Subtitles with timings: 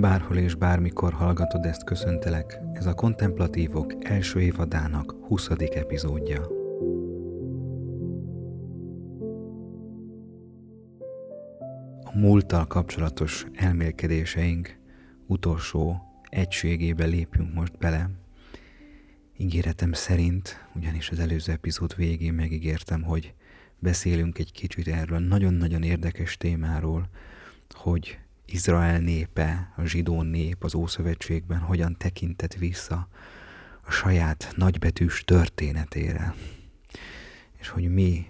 [0.00, 2.60] Bárhol és bármikor hallgatod ezt, köszöntelek.
[2.72, 5.48] Ez a Kontemplatívok első évadának 20.
[5.58, 6.46] epizódja.
[12.02, 14.78] A múlttal kapcsolatos elmélkedéseink
[15.26, 18.10] utolsó egységébe lépünk most bele.
[19.36, 23.34] Ígéretem szerint, ugyanis az előző epizód végén megígértem, hogy
[23.78, 27.08] beszélünk egy kicsit erről nagyon-nagyon érdekes témáról,
[27.70, 28.18] hogy
[28.52, 33.08] Izrael népe, a zsidó nép az Ószövetségben hogyan tekintett vissza
[33.80, 36.34] a saját nagybetűs történetére.
[37.58, 38.26] És hogy mi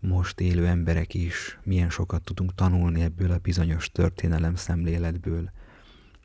[0.00, 5.50] most élő emberek is milyen sokat tudunk tanulni ebből a bizonyos történelem szemléletből,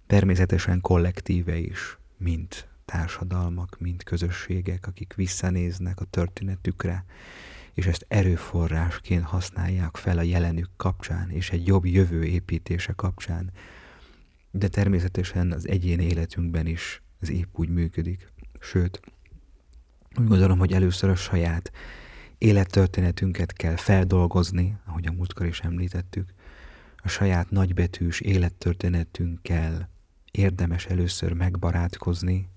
[0.08, 7.06] természetesen kollektíve is, mint társadalmak, mint közösségek, akik visszanéznek a történetükre,
[7.74, 13.52] és ezt erőforrásként használják fel a jelenük kapcsán, és egy jobb jövő építése kapcsán.
[14.52, 18.32] De természetesen az egyén életünkben is ez épp úgy működik.
[18.60, 19.00] Sőt,
[20.20, 21.72] úgy gondolom, hogy először a saját
[22.38, 26.34] élettörténetünket kell feldolgozni, ahogy a múltkor is említettük,
[26.98, 29.90] a saját nagybetűs élettörténetünkkel
[30.32, 32.50] érdemes először megbarátkozni,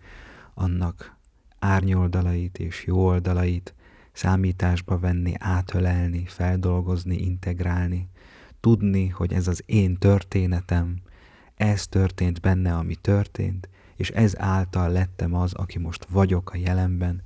[0.54, 1.16] annak
[1.58, 3.74] árnyoldalait és jó oldalait,
[4.14, 8.08] számításba venni, átölelni, feldolgozni, integrálni,
[8.60, 10.96] tudni, hogy ez az én történetem,
[11.54, 17.22] ez történt benne, ami történt, és ez által lettem az, aki most vagyok a jelenben,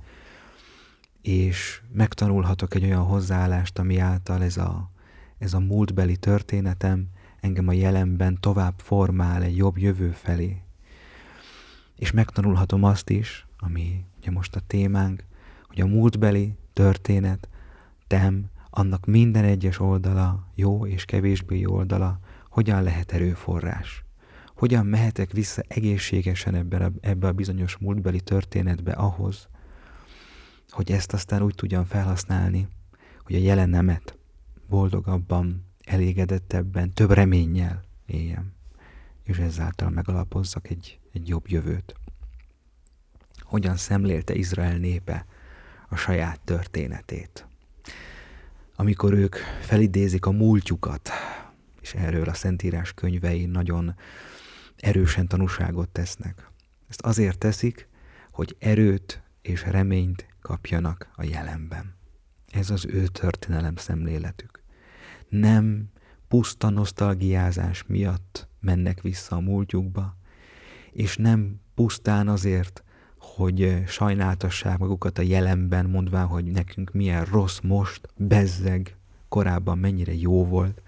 [1.21, 4.91] és megtanulhatok egy olyan hozzáállást, ami által ez a,
[5.37, 7.07] ez a múltbeli történetem
[7.39, 10.61] engem a jelenben tovább formál egy jobb jövő felé.
[11.95, 15.23] És megtanulhatom azt is, ami ugye most a témánk,
[15.67, 17.49] hogy a múltbeli történet,
[18.07, 24.03] tem, annak minden egyes oldala, jó és kevésbé jó oldala, hogyan lehet erőforrás.
[24.55, 29.47] Hogyan mehetek vissza egészségesen ebbe a, ebbe a bizonyos múltbeli történetbe ahhoz,
[30.69, 32.67] hogy ezt aztán úgy tudjam felhasználni,
[33.23, 34.17] hogy a jelenemet
[34.69, 38.51] boldogabban, elégedettebben, több reménnyel éljem,
[39.23, 41.95] és ezáltal megalapozzak egy, egy jobb jövőt.
[43.39, 45.25] Hogyan szemlélte Izrael népe
[45.89, 47.47] a saját történetét.
[48.75, 51.09] Amikor ők felidézik a múltjukat,
[51.81, 53.95] és erről a Szentírás könyvei nagyon
[54.77, 56.51] erősen tanúságot tesznek.
[56.89, 57.87] Ezt azért teszik,
[58.31, 61.95] hogy erőt és reményt kapjanak a jelenben.
[62.51, 64.63] Ez az ő történelem szemléletük.
[65.29, 65.89] Nem
[66.27, 70.17] puszta nosztalgiázás miatt mennek vissza a múltjukba,
[70.91, 72.83] és nem pusztán azért,
[73.39, 78.95] hogy sajnáltassák magukat a jelenben, mondván, hogy nekünk milyen rossz most, bezzeg,
[79.29, 80.81] korábban mennyire jó volt.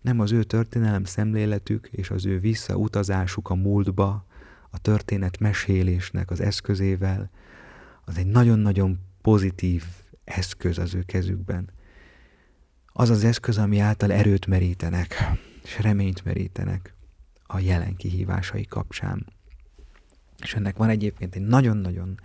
[0.00, 4.24] Nem az ő történelem szemléletük és az ő visszautazásuk a múltba,
[4.70, 7.30] a történet mesélésnek az eszközével,
[8.04, 9.84] az egy nagyon-nagyon pozitív
[10.24, 11.70] eszköz az ő kezükben.
[12.86, 15.14] Az az eszköz, ami által erőt merítenek,
[15.62, 16.94] és reményt merítenek
[17.42, 19.38] a jelen kihívásai kapcsán.
[20.42, 22.20] És ennek van egyébként egy nagyon-nagyon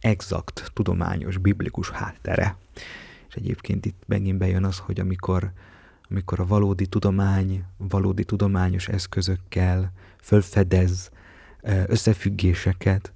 [0.00, 2.56] exakt, tudományos, biblikus háttere.
[3.28, 5.52] És egyébként itt megint bejön az, hogy amikor,
[6.08, 11.10] amikor a valódi tudomány, valódi tudományos eszközökkel fölfedez
[11.86, 13.12] összefüggéseket,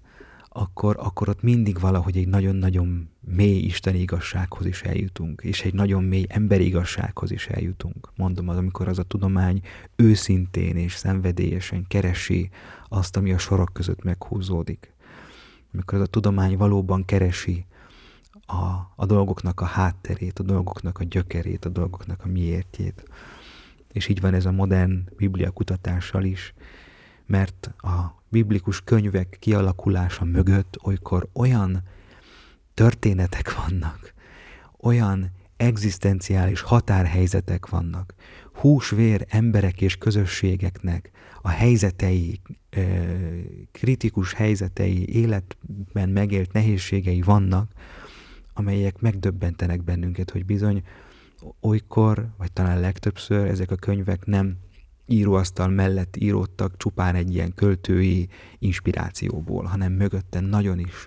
[0.56, 6.02] akkor, akkor ott mindig valahogy egy nagyon-nagyon mély isteni igazsághoz is eljutunk, és egy nagyon
[6.02, 8.10] mély emberi igazsághoz is eljutunk.
[8.16, 9.60] Mondom, az, amikor az a tudomány
[9.96, 12.50] őszintén és szenvedélyesen keresi
[12.88, 14.92] azt, ami a sorok között meghúzódik.
[15.72, 17.66] Amikor az a tudomány valóban keresi
[18.46, 23.04] a, a dolgoknak a hátterét, a dolgoknak a gyökerét, a dolgoknak a miértjét.
[23.92, 26.54] És így van ez a modern biblia kutatással is,
[27.26, 31.82] mert a biblikus könyvek kialakulása mögött olykor olyan
[32.74, 34.14] történetek vannak,
[34.80, 38.14] olyan egzisztenciális határhelyzetek vannak,
[38.52, 41.10] húsvér emberek és közösségeknek
[41.42, 42.40] a helyzetei,
[43.72, 47.72] kritikus helyzetei, életben megélt nehézségei vannak,
[48.52, 50.82] amelyek megdöbbentenek bennünket, hogy bizony
[51.60, 54.56] olykor, vagy talán legtöbbször ezek a könyvek nem
[55.06, 58.28] íróasztal mellett íródtak csupán egy ilyen költői
[58.58, 61.06] inspirációból, hanem mögötte nagyon is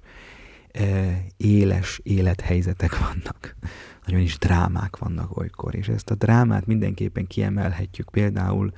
[0.71, 3.55] e, éles élethelyzetek vannak,
[4.05, 8.71] nagyon is drámák vannak olykor, és ezt a drámát mindenképpen kiemelhetjük például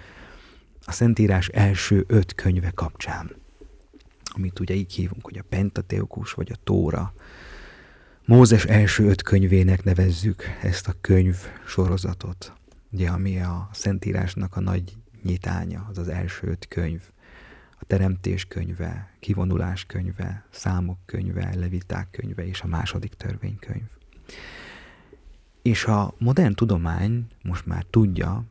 [0.85, 3.35] a Szentírás első öt könyve kapcsán,
[4.23, 7.13] amit ugye így hívunk, hogy a Pentateukus vagy a Tóra.
[8.25, 11.35] Mózes első öt könyvének nevezzük ezt a könyv
[11.65, 12.53] sorozatot,
[12.91, 17.01] ugye, ami a Szentírásnak a nagy nyitánya, az az első öt könyv.
[17.79, 23.87] A teremtés könyve, kivonulás könyve, számok könyve, leviták könyve és a második törvénykönyv.
[25.61, 28.43] És a modern tudomány most már tudja,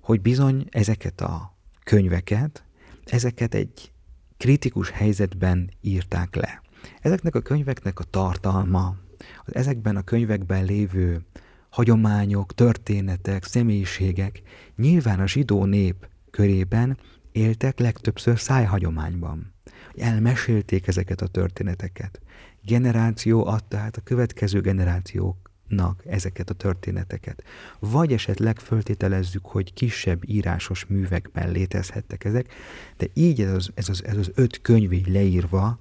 [0.00, 1.54] hogy bizony ezeket a
[1.84, 2.64] könyveket,
[3.04, 3.92] ezeket egy
[4.36, 6.62] kritikus helyzetben írták le.
[7.00, 8.96] Ezeknek a könyveknek a tartalma,
[9.44, 11.24] az ezekben a könyvekben lévő
[11.72, 14.42] hagyományok, történetek, személyiségek
[14.76, 16.98] nyilván a zsidó nép körében
[17.32, 19.52] éltek legtöbbször szájhagyományban.
[19.96, 22.20] Elmesélték ezeket a történeteket.
[22.62, 27.42] Generáció adta át a következő generációknak ezeket a történeteket.
[27.78, 32.54] Vagy esetleg föltételezzük, hogy kisebb írásos művekben létezhettek ezek,
[32.96, 35.78] de így ez az, ez az, ez az öt könyv leírva,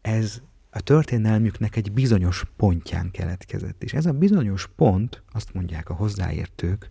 [0.00, 3.82] ez a történelmüknek egy bizonyos pontján keletkezett.
[3.82, 6.90] És ez a bizonyos pont, azt mondják a hozzáértők,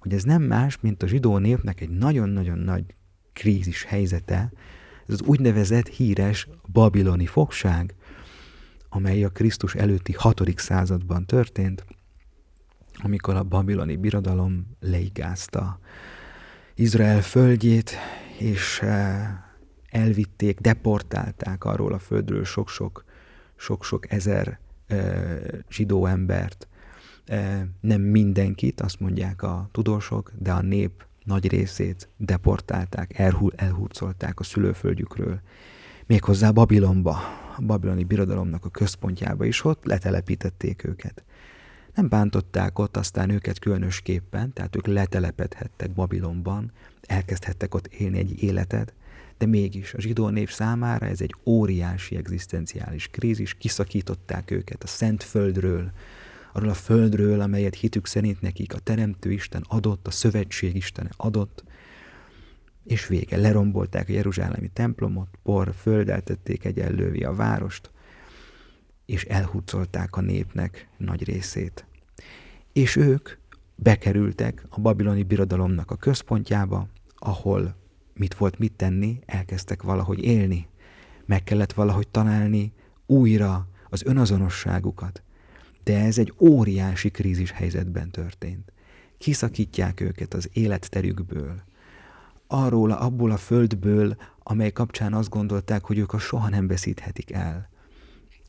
[0.00, 2.84] hogy ez nem más, mint a zsidó népnek egy nagyon-nagyon nagy
[3.32, 4.52] krízis helyzete,
[5.06, 7.94] ez az úgynevezett híres babiloni fogság,
[8.88, 10.42] amely a Krisztus előtti 6.
[10.56, 11.84] században történt,
[13.02, 15.78] amikor a babiloni birodalom leigázta
[16.74, 17.96] Izrael földjét,
[18.38, 19.28] és eh,
[19.90, 23.04] elvitték, deportálták arról a földről sok-sok
[23.58, 24.58] sok-sok ezer
[25.70, 26.68] zsidó embert,
[27.80, 34.42] nem mindenkit, azt mondják a tudósok, de a nép nagy részét deportálták, elhul, elhurcolták a
[34.42, 35.40] szülőföldjükről,
[36.06, 37.18] méghozzá Babilonba,
[37.56, 41.24] a babiloni birodalomnak a központjába is, ott letelepítették őket.
[41.94, 48.94] Nem bántották ott aztán őket különösképpen, tehát ők letelepedhettek Babilonban, elkezdhettek ott élni egy életet,
[49.38, 55.22] de mégis a zsidó nép számára ez egy óriási egzisztenciális krízis, kiszakították őket a szent
[55.22, 55.90] földről,
[56.52, 61.64] arról a földről, amelyet hitük szerint nekik a Teremtő Isten adott, a Szövetség Istene adott,
[62.84, 63.36] és vége.
[63.36, 67.90] Lerombolták a Jeruzsálemi templomot, por, földeltették egyenlővi a várost,
[69.06, 71.86] és elhurcolták a népnek nagy részét.
[72.72, 73.28] És ők
[73.74, 77.76] bekerültek a babiloni birodalomnak a központjába, ahol
[78.18, 80.68] mit volt mit tenni, elkezdtek valahogy élni.
[81.26, 82.72] Meg kellett valahogy találni
[83.06, 85.22] újra az önazonosságukat.
[85.84, 88.72] De ez egy óriási krízis helyzetben történt.
[89.18, 91.62] Kiszakítják őket az életterükből,
[92.46, 97.68] arról, abból a földből, amely kapcsán azt gondolták, hogy ők a soha nem veszíthetik el.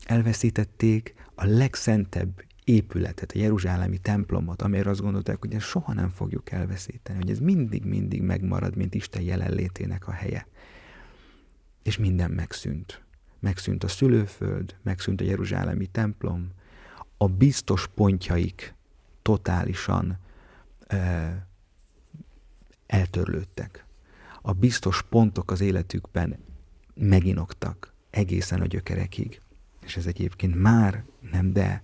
[0.04, 6.50] Elveszítették a legszentebb épületet, a Jeruzsálemi templomot, amire azt gondolták, hogy ezt soha nem fogjuk
[6.50, 10.46] elveszíteni, hogy ez mindig-mindig megmarad, mint Isten jelenlétének a helye.
[11.82, 13.02] És minden megszűnt.
[13.38, 16.48] Megszűnt a szülőföld, megszűnt a Jeruzsálemi templom,
[17.16, 18.74] a biztos pontjaik
[19.22, 20.18] totálisan
[20.86, 21.46] e,
[22.86, 23.84] eltörlődtek.
[24.42, 26.38] A biztos pontok az életükben
[26.94, 29.40] meginoktak egészen a gyökerekig.
[29.80, 31.82] És ez egyébként már nem de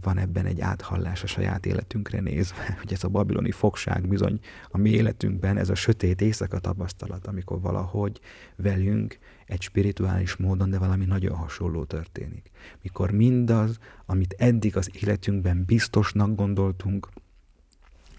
[0.00, 4.38] van ebben egy áthallás a saját életünkre nézve, hogy ez a babiloni fogság bizony
[4.68, 8.20] a mi életünkben, ez a sötét éjszaka tapasztalat, amikor valahogy
[8.56, 12.50] velünk egy spirituális módon, de valami nagyon hasonló történik.
[12.82, 17.08] Mikor mindaz, amit eddig az életünkben biztosnak gondoltunk,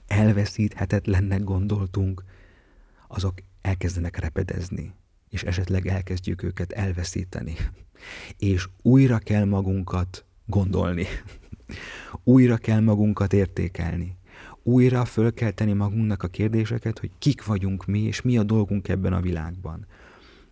[0.07, 2.23] elveszíthetetlennek gondoltunk,
[3.07, 4.93] azok elkezdenek repedezni,
[5.29, 7.55] és esetleg elkezdjük őket elveszíteni.
[8.37, 11.05] És újra kell magunkat gondolni.
[12.23, 14.17] Újra kell magunkat értékelni.
[14.63, 18.87] Újra föl kell tenni magunknak a kérdéseket, hogy kik vagyunk mi, és mi a dolgunk
[18.87, 19.85] ebben a világban.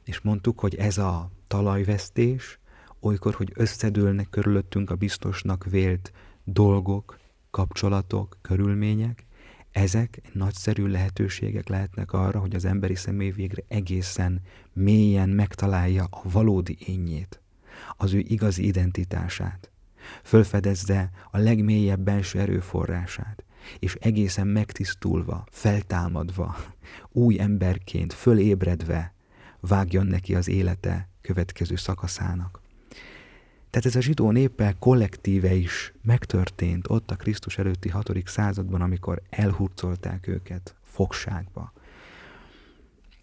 [0.03, 2.59] És mondtuk, hogy ez a talajvesztés,
[3.00, 6.12] olykor, hogy összedőlnek körülöttünk a biztosnak vélt
[6.43, 7.19] dolgok,
[7.51, 9.25] kapcsolatok, körülmények,
[9.71, 14.41] ezek nagyszerű lehetőségek lehetnek arra, hogy az emberi személy végre egészen
[14.73, 17.41] mélyen megtalálja a valódi énjét,
[17.97, 19.72] az ő igazi identitását
[20.24, 23.43] fölfedezze a legmélyebb belső erőforrását,
[23.79, 26.55] és egészen megtisztulva, feltámadva,
[27.12, 29.13] új emberként, fölébredve
[29.60, 32.62] vágjon neki az élete következő szakaszának.
[33.69, 39.22] Tehát ez a zsidó néppel kollektíve is megtörtént ott a Krisztus előtti hatodik században, amikor
[39.29, 41.74] elhurcolták őket fogságba.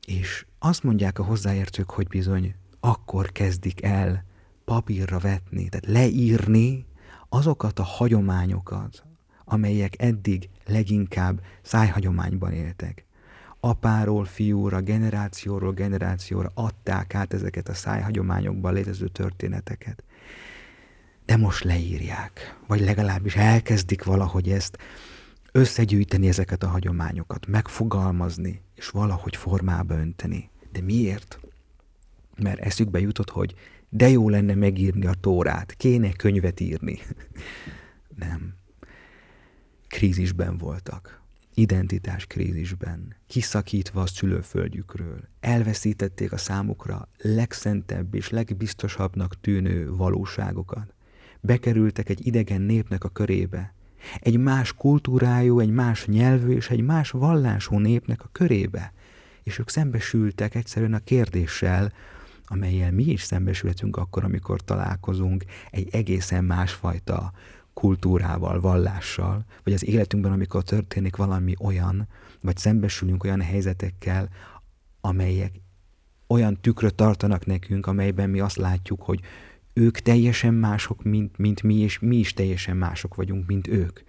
[0.07, 4.25] És azt mondják a hozzáértők, hogy bizony akkor kezdik el
[4.71, 6.87] papírra vetni, tehát leírni
[7.29, 9.05] azokat a hagyományokat,
[9.45, 13.05] amelyek eddig leginkább szájhagyományban éltek.
[13.61, 20.05] Apáról, fiúra, generációról generációra adták át ezeket a szájhagyományokban létező történeteket.
[21.25, 24.79] De most leírják, vagy legalábbis elkezdik valahogy ezt
[25.53, 30.51] összegyűjteni ezeket a hagyományokat, megfogalmazni, és valahogy formába önteni.
[30.73, 31.39] De miért?
[32.37, 33.55] Mert eszükbe jutott, hogy
[33.91, 36.99] de jó lenne megírni a tórát, kéne könyvet írni.
[38.25, 38.55] Nem.
[39.89, 41.21] Krízisben voltak.
[41.55, 50.95] Identitás krízisben, kiszakítva a szülőföldjükről, elveszítették a számukra legszentebb és legbiztosabbnak tűnő valóságokat.
[51.41, 53.75] Bekerültek egy idegen népnek a körébe,
[54.21, 58.93] egy más kultúrájú, egy más nyelvű és egy más vallású népnek a körébe.
[59.43, 61.93] És ők szembesültek egyszerűen a kérdéssel,
[62.53, 67.33] amelyel mi is szembesülhetünk akkor, amikor találkozunk egy egészen másfajta
[67.73, 72.09] kultúrával, vallással, vagy az életünkben, amikor történik valami olyan,
[72.41, 74.29] vagy szembesülünk olyan helyzetekkel,
[75.01, 75.53] amelyek
[76.27, 79.21] olyan tükröt tartanak nekünk, amelyben mi azt látjuk, hogy
[79.73, 84.01] ők teljesen mások, mint, mint mi, és mi is teljesen mások vagyunk, mint ők.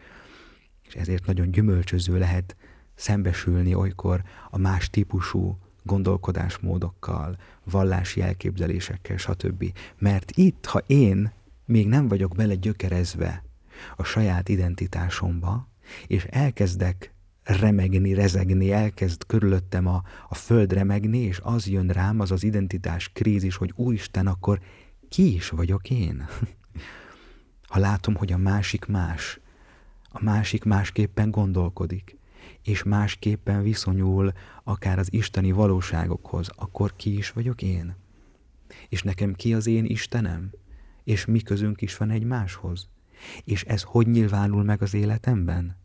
[0.88, 2.55] És ezért nagyon gyümölcsöző lehet
[2.95, 9.74] szembesülni olykor a más típusú gondolkodásmódokkal, vallási elképzelésekkel, stb.
[9.98, 11.32] Mert itt, ha én
[11.66, 13.44] még nem vagyok bele gyökerezve
[13.96, 15.68] a saját identitásomba,
[16.08, 22.32] és elkezdek remegni, rezegni, elkezd körülöttem a, a föld remegni, és az jön rám, az
[22.32, 24.60] az identitás krízis, hogy Úristen, akkor
[25.10, 26.26] ki is vagyok én?
[27.72, 29.40] Ha látom, hogy a másik más,
[30.10, 32.18] a másik másképpen gondolkodik,
[32.63, 34.32] és másképpen viszonyul
[34.63, 37.96] akár az isteni valóságokhoz, akkor ki is vagyok én?
[38.89, 40.51] És nekem ki az én Istenem?
[41.03, 42.89] És mi közünk is van egymáshoz?
[43.44, 45.77] És ez hogy nyilvánul meg az életemben?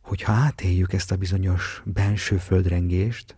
[0.00, 3.36] Hogyha átéljük ezt a bizonyos benső földrengést,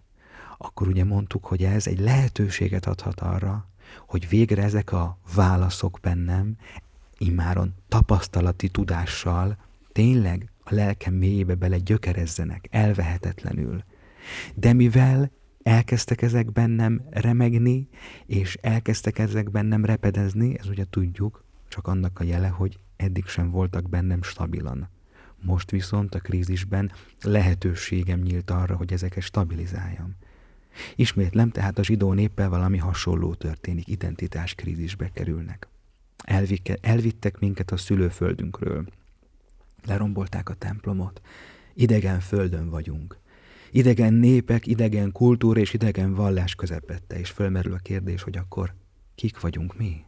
[0.58, 3.68] akkor ugye mondtuk, hogy ez egy lehetőséget adhat arra,
[4.06, 6.56] hogy végre ezek a válaszok bennem
[7.18, 9.56] immáron tapasztalati tudással
[9.92, 13.84] tényleg a lelkem mélyébe bele gyökerezzenek, elvehetetlenül.
[14.54, 15.30] De mivel
[15.62, 17.88] elkezdtek ezek bennem remegni,
[18.26, 23.50] és elkezdtek ezek bennem repedezni, ez ugye tudjuk, csak annak a jele, hogy eddig sem
[23.50, 24.88] voltak bennem stabilan.
[25.42, 30.16] Most viszont a krízisben lehetőségem nyílt arra, hogy ezeket stabilizáljam.
[30.96, 35.68] Ismétlem, tehát a zsidó néppel valami hasonló történik, identitáskrízisbe kerülnek.
[36.24, 38.86] Elvike, elvittek minket a szülőföldünkről.
[39.86, 41.20] Lerombolták a templomot.
[41.74, 43.18] Idegen földön vagyunk.
[43.70, 48.74] Idegen népek, idegen kultúra és idegen vallás közepette, és fölmerül a kérdés, hogy akkor
[49.14, 50.04] kik vagyunk mi?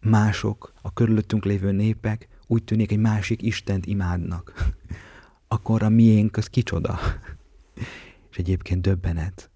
[0.00, 4.54] Mások, a körülöttünk lévő népek úgy tűnik egy másik Istent imádnak.
[5.48, 6.98] Akkor a miénk az kicsoda?
[8.30, 9.50] És egyébként döbbenet,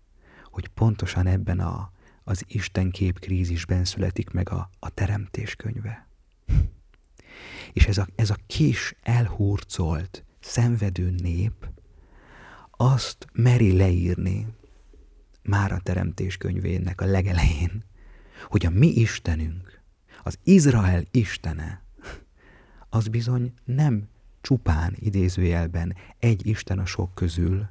[0.51, 1.93] hogy pontosan ebben a,
[2.25, 6.09] az Isten kép krízisben születik meg a, a teremtés könyve.
[7.75, 11.69] És ez a, ez a kis, elhurcolt, szenvedő nép
[12.71, 14.47] azt meri leírni
[15.43, 17.85] már a teremtés könyvének a legelején,
[18.49, 19.83] hogy a mi Istenünk,
[20.23, 21.83] az Izrael Istene,
[22.89, 24.09] az bizony nem
[24.41, 27.69] csupán idézőjelben egy Isten a sok közül,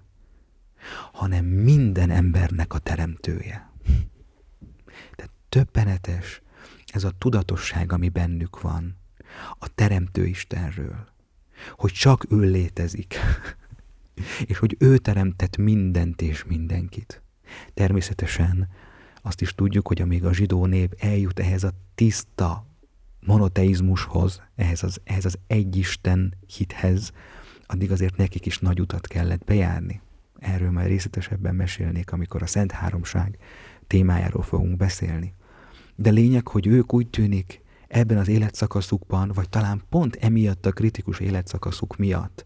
[1.11, 3.71] hanem minden embernek a teremtője.
[5.15, 6.41] De többenetes
[6.85, 9.02] ez a tudatosság, ami bennük van,
[9.59, 11.07] a teremtő Istenről,
[11.75, 13.15] hogy csak ő létezik,
[14.45, 17.21] és hogy ő teremtett mindent és mindenkit.
[17.73, 18.69] Természetesen
[19.21, 22.65] azt is tudjuk, hogy amíg a zsidó nép eljut ehhez a tiszta
[23.19, 27.11] monoteizmushoz, ehhez az, ehhez az egyisten hithez,
[27.65, 30.01] addig azért nekik is nagy utat kellett bejárni.
[30.39, 33.37] Erről majd részletesebben mesélnék, amikor a Szent Háromság
[33.87, 35.33] témájáról fogunk beszélni.
[35.95, 37.61] De lényeg, hogy ők úgy tűnik
[37.93, 42.45] ebben az életszakaszukban, vagy talán pont emiatt a kritikus életszakaszuk miatt,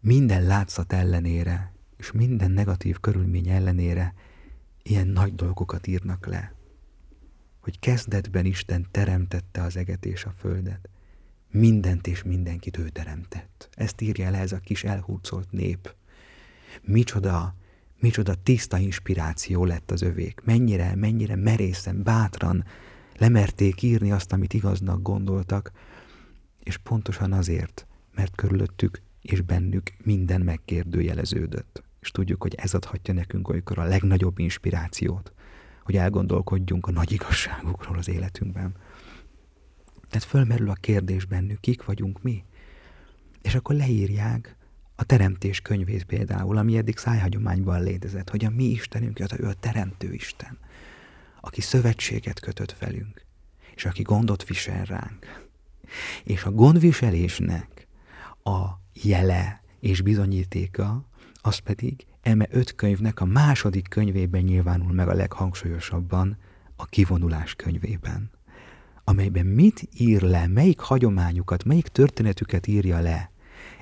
[0.00, 4.14] minden látszat ellenére, és minden negatív körülmény ellenére
[4.82, 6.54] ilyen nagy dolgokat írnak le.
[7.60, 10.88] Hogy kezdetben Isten teremtette az eget és a földet.
[11.50, 13.68] Mindent és mindenkit ő teremtett.
[13.72, 15.94] Ezt írja le ez a kis elhúzolt nép
[16.82, 17.54] micsoda,
[17.98, 20.40] micsoda tiszta inspiráció lett az övék.
[20.44, 22.64] Mennyire, mennyire merészen, bátran
[23.18, 25.70] lemerték írni azt, amit igaznak gondoltak,
[26.62, 31.82] és pontosan azért, mert körülöttük és bennük minden megkérdőjeleződött.
[32.00, 35.32] És tudjuk, hogy ez adhatja nekünk olykor a legnagyobb inspirációt,
[35.82, 38.74] hogy elgondolkodjunk a nagy igazságokról az életünkben.
[40.08, 42.44] Tehát fölmerül a kérdés bennük, kik vagyunk mi?
[43.42, 44.56] És akkor leírják
[44.94, 50.12] a teremtés könyvét például, ami eddig szájhagyományban létezett, hogy a mi Istenünk, ő a teremtő
[50.12, 50.58] Isten,
[51.40, 53.24] aki szövetséget kötött velünk,
[53.74, 55.44] és aki gondot visel ránk,
[56.24, 57.86] És a gondviselésnek
[58.42, 61.04] a jele és bizonyítéka,
[61.42, 66.38] az pedig eme öt könyvnek a második könyvében nyilvánul meg a leghangsúlyosabban,
[66.76, 68.30] a kivonulás könyvében,
[69.04, 73.30] amelyben mit ír le, melyik hagyományukat, melyik történetüket írja le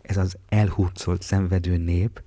[0.05, 2.23] ez az elhurcolt szenvedő nép,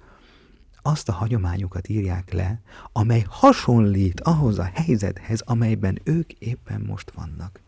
[0.81, 7.61] azt a hagyományukat írják le, amely hasonlít ahhoz a helyzethez, amelyben ők éppen most vannak.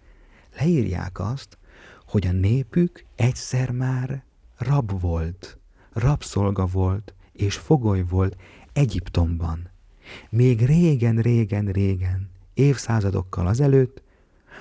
[0.58, 1.58] Leírják azt,
[2.06, 4.24] hogy a népük egyszer már
[4.58, 5.58] rab volt,
[5.94, 8.38] rabszolga volt és fogoly volt
[8.74, 9.70] Egyiptomban.
[10.30, 14.02] Még régen, régen, régen, évszázadokkal azelőtt,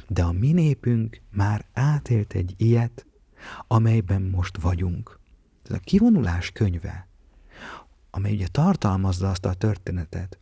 [0.09, 3.07] de a mi népünk már átélt egy ilyet,
[3.67, 5.19] amelyben most vagyunk.
[5.64, 7.08] Ez a kivonulás könyve,
[8.11, 10.38] amely ugye tartalmazza azt a történetet,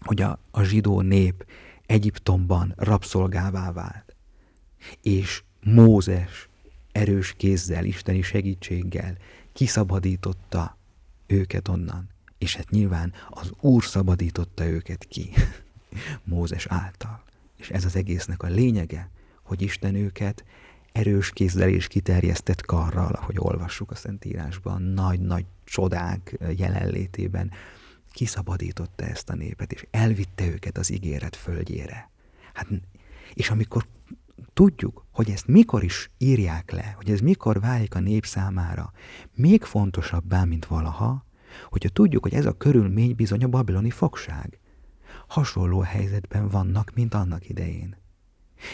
[0.00, 1.46] hogy a, a zsidó nép
[1.86, 4.14] Egyiptomban rabszolgává vált,
[5.02, 6.48] és Mózes
[6.92, 9.16] erős kézzel, isteni segítséggel
[9.52, 10.76] kiszabadította
[11.26, 12.08] őket onnan.
[12.38, 15.30] És hát nyilván az Úr szabadította őket ki
[16.24, 17.22] Mózes által.
[17.56, 19.10] És ez az egésznek a lényege,
[19.42, 20.44] hogy Isten őket
[20.92, 27.50] erős kézzel és kiterjesztett karral, ahogy olvassuk a Szentírásban, nagy-nagy csodák jelenlétében,
[28.12, 32.10] kiszabadította ezt a népet, és elvitte őket az ígéret földjére.
[32.52, 32.66] Hát,
[33.34, 33.84] és amikor
[34.52, 38.92] tudjuk, hogy ezt mikor is írják le, hogy ez mikor válik a nép számára
[39.34, 41.24] még fontosabbá, mint valaha,
[41.68, 44.58] hogyha tudjuk, hogy ez a körülmény bizony a babiloni fogság.
[45.26, 47.96] Hasonló helyzetben vannak, mint annak idején.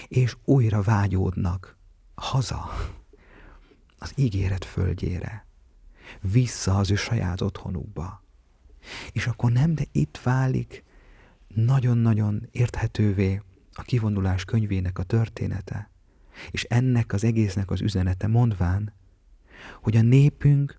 [0.09, 1.76] És újra vágyódnak
[2.17, 2.71] haza,
[3.99, 5.47] az ígéret földjére,
[6.21, 8.23] vissza az ő saját otthonukba.
[9.13, 10.85] És akkor nem, de itt válik
[11.49, 13.43] nagyon-nagyon érthetővé
[13.73, 15.91] a kivonulás könyvének a története,
[16.51, 18.93] és ennek az egésznek az üzenete mondván,
[19.81, 20.77] hogy a népünk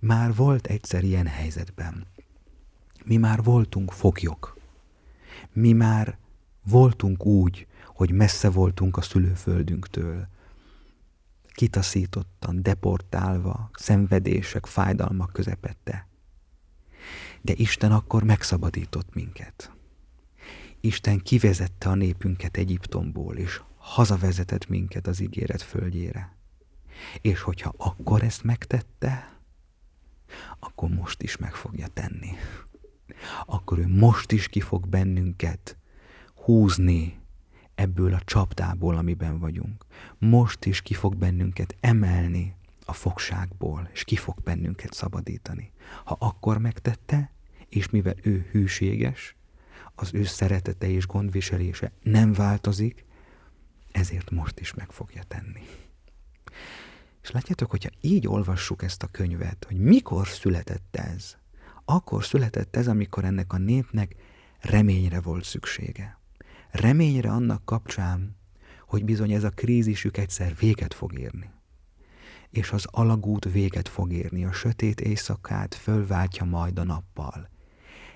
[0.00, 2.06] már volt egyszer ilyen helyzetben.
[3.04, 4.58] Mi már voltunk foglyok.
[5.52, 6.18] Mi már
[6.62, 10.28] voltunk úgy, hogy messze voltunk a szülőföldünktől,
[11.58, 16.08] kitaszítottan, deportálva, szenvedések, fájdalmak közepette.
[17.40, 19.72] De Isten akkor megszabadított minket.
[20.80, 26.36] Isten kivezette a népünket Egyiptomból, és hazavezetett minket az ígéret földjére.
[27.20, 29.38] És hogyha akkor ezt megtette,
[30.58, 32.30] akkor most is meg fogja tenni.
[33.46, 35.76] Akkor ő most is ki fog bennünket
[36.34, 37.17] húzni
[37.78, 39.84] ebből a csapdából, amiben vagyunk.
[40.18, 45.72] Most is ki fog bennünket emelni a fogságból, és ki fog bennünket szabadítani.
[46.04, 47.32] Ha akkor megtette,
[47.68, 49.36] és mivel ő hűséges,
[49.94, 53.04] az ő szeretete és gondviselése nem változik,
[53.92, 55.62] ezért most is meg fogja tenni.
[57.22, 61.36] És látjátok, hogyha így olvassuk ezt a könyvet, hogy mikor született ez,
[61.84, 64.14] akkor született ez, amikor ennek a népnek
[64.60, 66.17] reményre volt szüksége.
[66.80, 68.36] Reményre annak kapcsán,
[68.86, 71.50] hogy bizony ez a krízisük egyszer véget fog érni.
[72.50, 77.48] És az alagút véget fog érni, a sötét éjszakát fölváltja majd a nappal.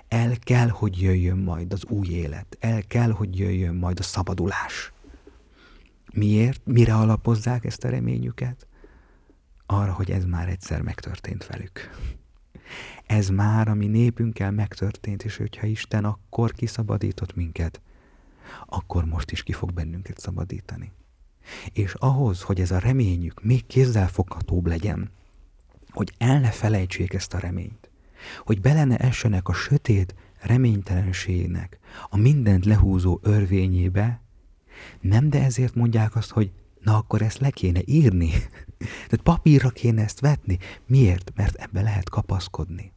[0.08, 4.92] El kell, hogy jöjjön majd az új élet, el kell, hogy jöjjön majd a szabadulás.
[6.12, 6.60] Miért?
[6.64, 8.66] Mire alapozzák ezt a reményüket?
[9.66, 11.90] Arra, hogy ez már egyszer megtörtént velük.
[13.06, 17.80] Ez már a mi népünkkel megtörtént, és hogyha Isten akkor kiszabadított minket,
[18.66, 20.92] akkor most is ki fog bennünket szabadítani.
[21.72, 25.10] És ahhoz, hogy ez a reményük még kézzelfoghatóbb legyen,
[25.90, 27.90] hogy el ne felejtsék ezt a reményt,
[28.44, 34.20] hogy bele ne essenek a sötét reménytelenségnek, a mindent lehúzó örvényébe,
[35.00, 38.30] nem, de ezért mondják azt, hogy na akkor ezt le kéne írni.
[39.08, 40.58] Tehát papírra kéne ezt vetni.
[40.86, 41.32] Miért?
[41.34, 42.92] Mert ebbe lehet kapaszkodni.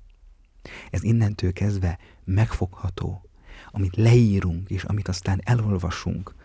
[0.89, 3.24] Ez innentől kezdve megfogható.
[3.75, 6.35] Amit leírunk, és amit aztán elolvasunk,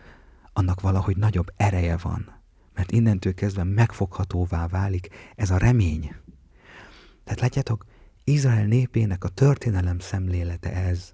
[0.53, 2.39] annak valahogy nagyobb ereje van.
[2.73, 6.15] Mert innentől kezdve megfoghatóvá válik ez a remény.
[7.23, 7.85] Tehát látjátok,
[8.23, 11.13] Izrael népének a történelem szemlélete ez.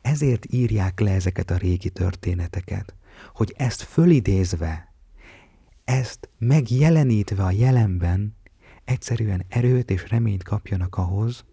[0.00, 2.94] Ezért írják le ezeket a régi történeteket
[3.34, 4.92] hogy ezt fölidézve,
[5.84, 8.36] ezt megjelenítve a jelenben,
[8.84, 11.44] egyszerűen erőt és reményt kapjanak ahhoz,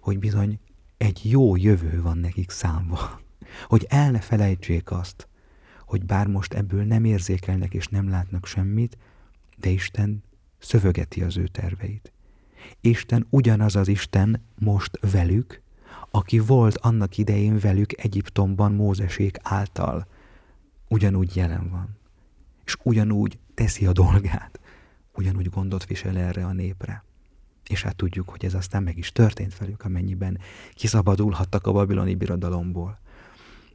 [0.00, 0.58] hogy bizony
[0.96, 3.20] egy jó jövő van nekik számva.
[3.66, 5.28] Hogy el ne felejtsék azt,
[5.86, 8.96] hogy bár most ebből nem érzékelnek és nem látnak semmit,
[9.56, 10.22] de Isten
[10.58, 12.12] szövögeti az ő terveit.
[12.80, 15.62] Isten ugyanaz az Isten most velük,
[16.10, 20.06] aki volt annak idején velük Egyiptomban Mózesék által
[20.88, 21.96] ugyanúgy jelen van,
[22.64, 24.60] és ugyanúgy teszi a dolgát,
[25.14, 27.04] ugyanúgy gondot visel erre a népre.
[27.68, 30.38] És hát tudjuk, hogy ez aztán meg is történt velük, amennyiben
[30.74, 32.98] kiszabadulhattak a babiloni birodalomból,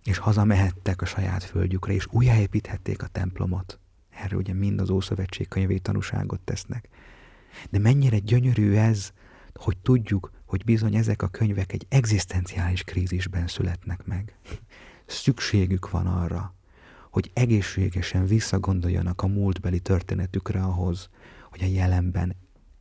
[0.07, 3.79] és hazamehettek a saját földjükre, és újjáépíthették a templomot.
[4.09, 6.89] Erről ugye mind az Ószövetség könyvét tanúságot tesznek.
[7.69, 9.11] De mennyire gyönyörű ez,
[9.53, 14.37] hogy tudjuk, hogy bizony ezek a könyvek egy egzisztenciális krízisben születnek meg.
[15.05, 16.55] Szükségük van arra,
[17.09, 21.09] hogy egészségesen visszagondoljanak a múltbeli történetükre ahhoz,
[21.49, 22.35] hogy a jelenben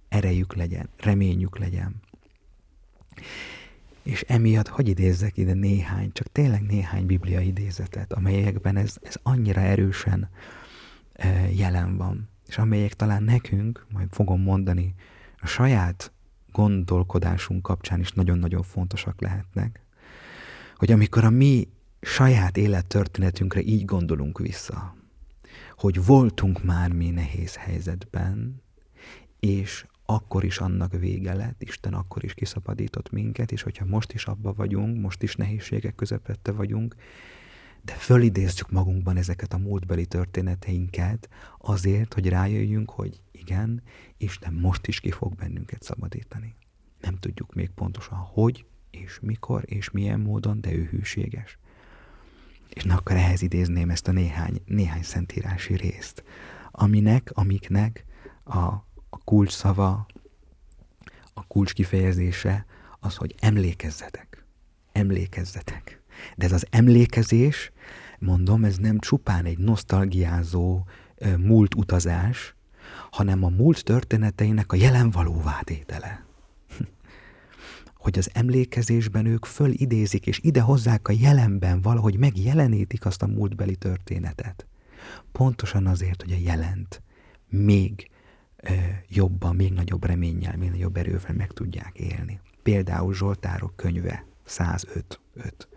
[0.09, 2.03] erejük legyen, reményük legyen.
[4.07, 9.61] És emiatt, hogy idézzek ide néhány, csak tényleg néhány biblia idézetet, amelyekben ez, ez annyira
[9.61, 10.29] erősen
[11.13, 14.95] e, jelen van, és amelyek talán nekünk, majd fogom mondani,
[15.37, 16.13] a saját
[16.53, 19.81] gondolkodásunk kapcsán is nagyon-nagyon fontosak lehetnek,
[20.77, 21.69] hogy amikor a mi
[22.01, 24.97] saját élettörténetünkre így gondolunk vissza,
[25.77, 28.63] hogy voltunk már mi nehéz helyzetben,
[29.41, 34.27] és akkor is annak vége lett, Isten akkor is kiszabadított minket, és hogyha most is
[34.27, 36.97] abba vagyunk, most is nehézségek közepette vagyunk,
[37.83, 43.83] de fölidézzük magunkban ezeket a múltbeli történeteinket azért, hogy rájöjjünk, hogy igen,
[44.17, 46.55] Isten most is ki fog bennünket szabadítani.
[47.01, 51.59] Nem tudjuk még pontosan hogy, és mikor, és milyen módon, de ő hűséges.
[52.69, 56.25] És na akkor ehhez idézném ezt a néhány, néhány szentírási részt,
[56.71, 58.05] aminek, amiknek
[58.45, 60.07] a, a kulcs szava,
[61.35, 62.67] a kulcs kifejezése
[63.01, 64.45] az, hogy emlékezzetek.
[64.93, 66.03] Emlékezzetek.
[66.37, 67.73] De ez az emlékezés,
[68.19, 70.87] mondom, ez nem csupán egy nosztalgiázó
[71.39, 72.55] múlt utazás,
[73.11, 76.25] hanem a múlt történeteinek a jelen valóvá tétele
[78.05, 83.77] hogy az emlékezésben ők fölidézik, és ide hozzák a jelenben valahogy megjelenítik azt a múltbeli
[83.77, 84.67] történetet.
[85.33, 87.03] Pontosan azért, hogy a jelent
[87.49, 88.11] még
[89.09, 92.41] jobban, még nagyobb reménnyel, még nagyobb erővel meg tudják élni.
[92.63, 95.21] Például Zsoltárok könyve 105.
[95.35, 95.69] 5.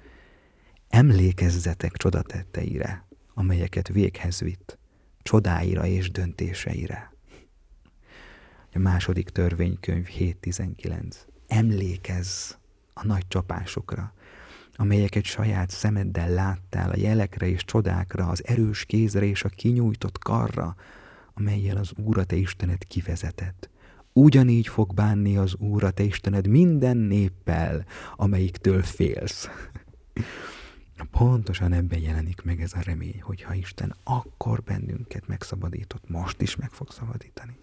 [0.89, 4.77] Emlékezzetek csodatetteire, amelyeket véghez vitt,
[5.21, 7.13] csodáira és döntéseire.
[8.73, 11.15] A második törvénykönyv 7.19
[11.47, 12.51] emlékezz
[12.93, 14.13] a nagy csapásokra,
[14.75, 20.75] amelyeket saját szemeddel láttál, a jelekre és csodákra, az erős kézre és a kinyújtott karra,
[21.39, 23.69] amelyel az Úr a te Istened kivezetett.
[24.13, 29.49] Ugyanígy fog bánni az Úr a te Istened minden néppel, amelyiktől félsz.
[31.11, 36.55] Pontosan ebben jelenik meg ez a remény, hogy ha Isten akkor bennünket megszabadított, most is
[36.55, 37.57] meg fog szabadítani.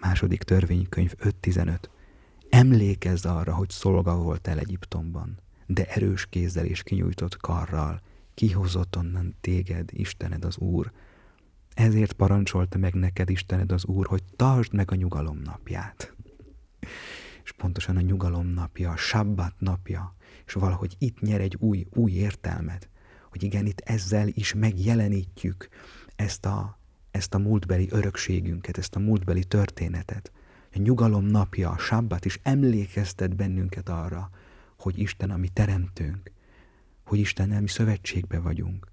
[0.00, 1.78] Második törvénykönyv 5.15
[2.48, 8.00] Emlékezz arra, hogy szolga voltál Egyiptomban, de erős kézzel és kinyújtott karral,
[8.34, 10.92] kihozott onnan téged, Istened az Úr.
[11.74, 16.14] Ezért parancsolta meg neked Istened az Úr, hogy tartsd meg a nyugalom napját.
[17.44, 20.14] És pontosan a nyugalom napja, a sabbat napja,
[20.46, 22.88] és valahogy itt nyer egy új, új értelmet,
[23.30, 25.68] hogy igen, itt ezzel is megjelenítjük
[26.16, 26.78] ezt a,
[27.10, 30.32] ezt a múltbeli örökségünket, ezt a múltbeli történetet,
[30.74, 34.30] a nyugalom napja, a sabbat is emlékeztet bennünket arra,
[34.78, 36.30] hogy Isten a mi teremtőnk,
[37.04, 38.89] hogy Isten mi szövetségbe vagyunk,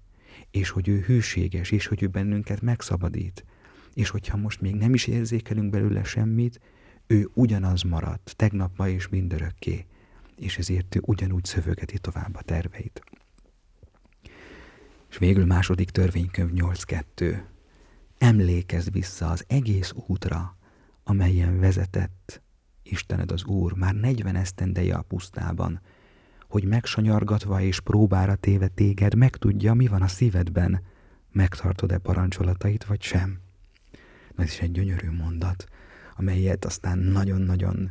[0.50, 3.44] és hogy ő hűséges, és hogy ő bennünket megszabadít,
[3.94, 6.60] és hogyha most még nem is érzékelünk belőle semmit,
[7.06, 9.86] ő ugyanaz maradt, tegnap, ma és mindörökké,
[10.36, 13.02] és ezért ő ugyanúgy szövögeti tovább a terveit.
[15.10, 17.42] És végül második törvénykönyv 8.2.
[18.18, 20.56] Emlékezz vissza az egész útra,
[21.04, 22.42] amelyen vezetett
[22.82, 25.80] Istened az Úr már negyven esztendeje a pusztában,
[26.48, 30.82] hogy megsanyargatva és próbára téve téged megtudja, mi van a szívedben,
[31.32, 33.40] megtartod-e parancsolatait, vagy sem.
[34.36, 35.66] Ez is egy gyönyörű mondat,
[36.16, 37.90] amelyet aztán nagyon-nagyon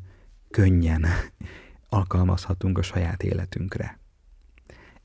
[0.49, 1.05] könnyen
[1.89, 3.99] alkalmazhatunk a saját életünkre.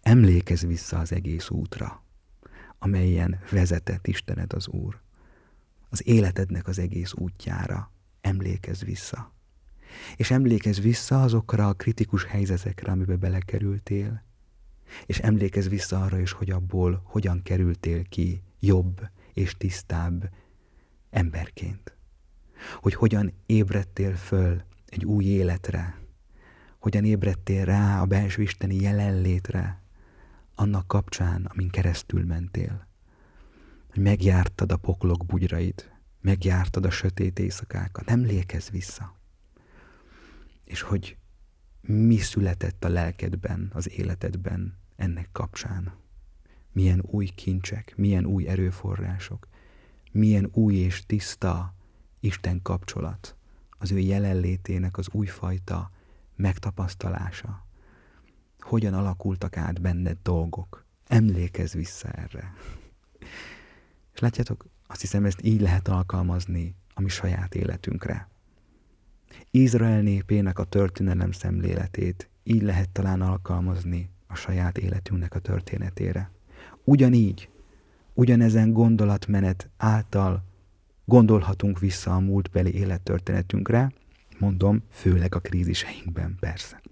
[0.03, 2.03] Emlékezz vissza az egész útra,
[2.79, 5.01] amelyen vezetett Istened az Úr,
[5.89, 9.33] az életednek az egész útjára, emlékezz vissza.
[10.17, 14.23] És emlékezz vissza azokra a kritikus helyzetekre, amiben belekerültél,
[15.07, 20.31] és emlékezz vissza arra is, hogy abból hogyan kerültél ki jobb és tisztább
[21.11, 21.97] emberként.
[22.81, 26.01] Hogy hogyan ébredtél föl egy új életre,
[26.79, 29.83] hogyan ébredtél rá a belső isteni jelenlétre,
[30.55, 32.87] annak kapcsán, amin keresztül mentél.
[33.91, 39.21] Hogy megjártad a poklok bugyrait, megjártad a sötét éjszakákat, emlékezz vissza.
[40.73, 41.17] És hogy
[41.81, 45.93] mi született a lelkedben, az életedben ennek kapcsán.
[46.73, 49.49] Milyen új kincsek, milyen új erőforrások,
[50.13, 51.75] milyen új és tiszta
[52.21, 53.37] Isten kapcsolat,
[53.79, 55.91] az ő jelenlétének az újfajta
[56.37, 57.67] megtapasztalása.
[58.61, 60.85] Hogyan alakultak át benned dolgok.
[61.07, 62.55] Emlékezz vissza erre.
[64.15, 68.32] És látjátok, azt hiszem, ezt így lehet alkalmazni a mi saját életünkre.
[69.55, 76.31] Izrael népének a történelem szemléletét így lehet talán alkalmazni a saját életünknek a történetére.
[76.85, 77.49] Ugyanígy,
[78.15, 80.45] ugyanezen gondolatmenet által
[81.05, 83.93] gondolhatunk vissza a múltbeli élettörténetünkre,
[84.39, 86.83] mondom, főleg a kríziseinkben, persze.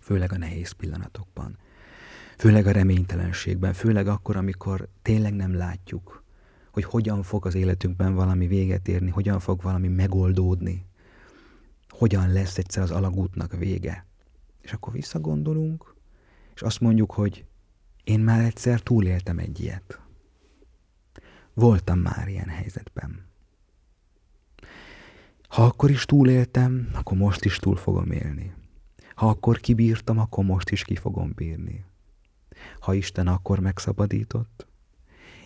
[0.00, 1.58] Főleg a nehéz pillanatokban.
[2.36, 6.24] Főleg a reménytelenségben, főleg akkor, amikor tényleg nem látjuk,
[6.70, 10.88] hogy hogyan fog az életünkben valami véget érni, hogyan fog valami megoldódni,
[12.00, 14.06] hogyan lesz egyszer az alagútnak vége.
[14.60, 15.94] És akkor visszagondolunk,
[16.54, 17.44] és azt mondjuk, hogy
[18.04, 20.00] én már egyszer túléltem egy ilyet.
[21.54, 23.26] Voltam már ilyen helyzetben.
[25.48, 28.54] Ha akkor is túléltem, akkor most is túl fogom élni.
[29.14, 31.84] Ha akkor kibírtam, akkor most is ki fogom bírni.
[32.78, 34.66] Ha Isten akkor megszabadított,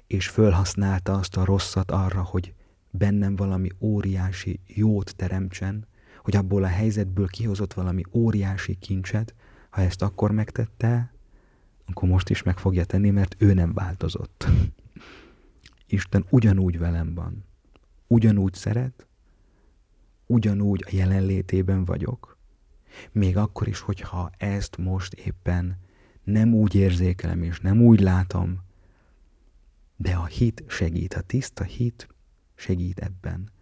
[0.06, 2.54] és fölhasználta azt a rosszat arra, hogy
[2.90, 5.86] bennem valami óriási jót teremtsen,
[6.24, 9.34] hogy abból a helyzetből kihozott valami óriási kincset,
[9.70, 11.12] ha ezt akkor megtette,
[11.86, 14.46] akkor most is meg fogja tenni, mert ő nem változott.
[15.86, 17.44] Isten ugyanúgy velem van,
[18.06, 19.06] ugyanúgy szeret,
[20.26, 22.38] ugyanúgy a jelenlétében vagyok,
[23.12, 25.78] még akkor is, hogyha ezt most éppen
[26.22, 28.62] nem úgy érzékelem és nem úgy látom,
[29.96, 32.08] de a hit segít, a tiszta hit
[32.54, 33.52] segít ebben,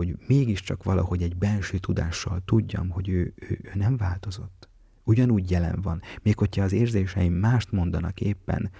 [0.00, 4.68] hogy mégiscsak valahogy egy belső tudással tudjam, hogy ő, ő, ő nem változott.
[5.04, 8.70] Ugyanúgy jelen van, még hogyha az érzéseim mást mondanak éppen,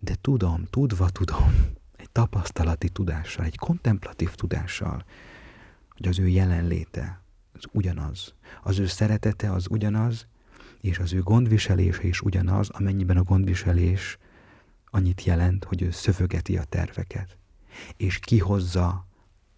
[0.00, 1.52] de tudom, tudva tudom,
[1.96, 5.04] egy tapasztalati tudással, egy kontemplatív tudással,
[5.88, 10.26] hogy az ő jelenléte az ugyanaz, az ő szeretete az ugyanaz,
[10.80, 14.18] és az ő gondviselése is ugyanaz, amennyiben a gondviselés
[14.90, 17.36] annyit jelent, hogy ő szöfögeti a terveket,
[17.96, 19.07] és kihozza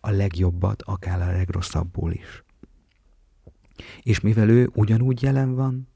[0.00, 2.44] a legjobbat, akár a legrosszabbból is.
[4.02, 5.88] És mivel ő ugyanúgy jelen van,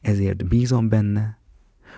[0.00, 1.38] ezért bízom benne,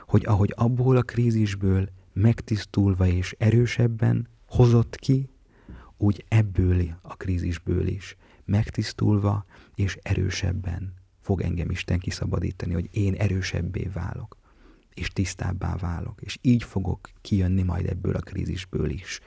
[0.07, 5.29] hogy ahogy abból a krízisből megtisztulva és erősebben hozott ki,
[5.97, 13.91] úgy ebből a krízisből is megtisztulva és erősebben fog engem Isten kiszabadítani, hogy én erősebbé
[13.93, 14.37] válok,
[14.95, 19.21] és tisztábbá válok, és így fogok kijönni majd ebből a krízisből is.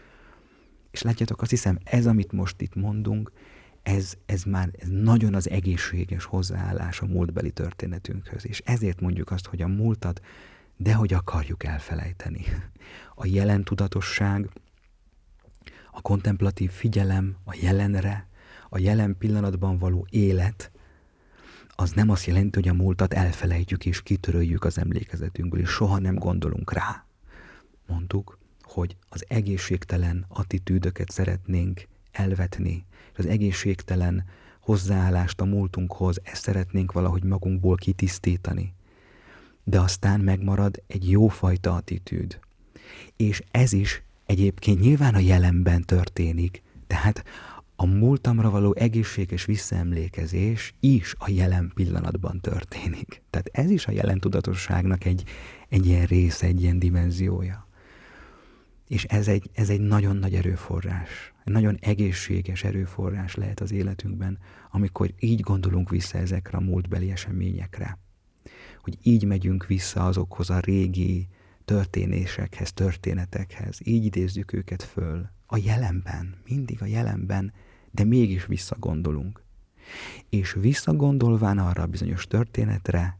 [0.97, 3.31] És látjátok, azt hiszem, ez, amit most itt mondunk,
[3.83, 8.45] ez, ez már ez nagyon az egészséges hozzáállás a múltbeli történetünkhöz.
[8.45, 10.21] És ezért mondjuk azt, hogy a múltat
[10.77, 12.45] dehogy akarjuk elfelejteni.
[13.15, 14.49] A jelen tudatosság,
[15.91, 18.27] a kontemplatív figyelem a jelenre,
[18.69, 20.71] a jelen pillanatban való élet,
[21.75, 26.15] az nem azt jelenti, hogy a múltat elfelejtjük és kitöröljük az emlékezetünkből, és soha nem
[26.15, 27.05] gondolunk rá.
[27.87, 28.37] Mondtuk,
[28.77, 34.23] hogy az egészségtelen attitűdöket szeretnénk elvetni, és az egészségtelen
[34.59, 38.73] hozzáállást a múltunkhoz, ezt szeretnénk valahogy magunkból kitisztítani.
[39.63, 42.39] De aztán megmarad egy jófajta attitűd.
[43.15, 47.23] És ez is egyébként nyilván a jelenben történik, tehát
[47.75, 53.21] a múltamra való egészséges visszaemlékezés is a jelen pillanatban történik.
[53.29, 55.23] Tehát ez is a jelen tudatosságnak egy,
[55.69, 57.66] egy ilyen része, egy ilyen dimenziója.
[58.87, 64.37] És ez egy, ez egy nagyon nagy erőforrás, egy nagyon egészséges erőforrás lehet az életünkben,
[64.71, 67.97] amikor így gondolunk vissza ezekre a múltbeli eseményekre.
[68.81, 71.27] Hogy így megyünk vissza azokhoz a régi
[71.65, 75.29] történésekhez, történetekhez, így idézzük őket föl.
[75.45, 77.53] A jelenben, mindig a jelenben,
[77.91, 79.43] de mégis visszagondolunk.
[80.29, 83.19] És visszagondolván arra a bizonyos történetre,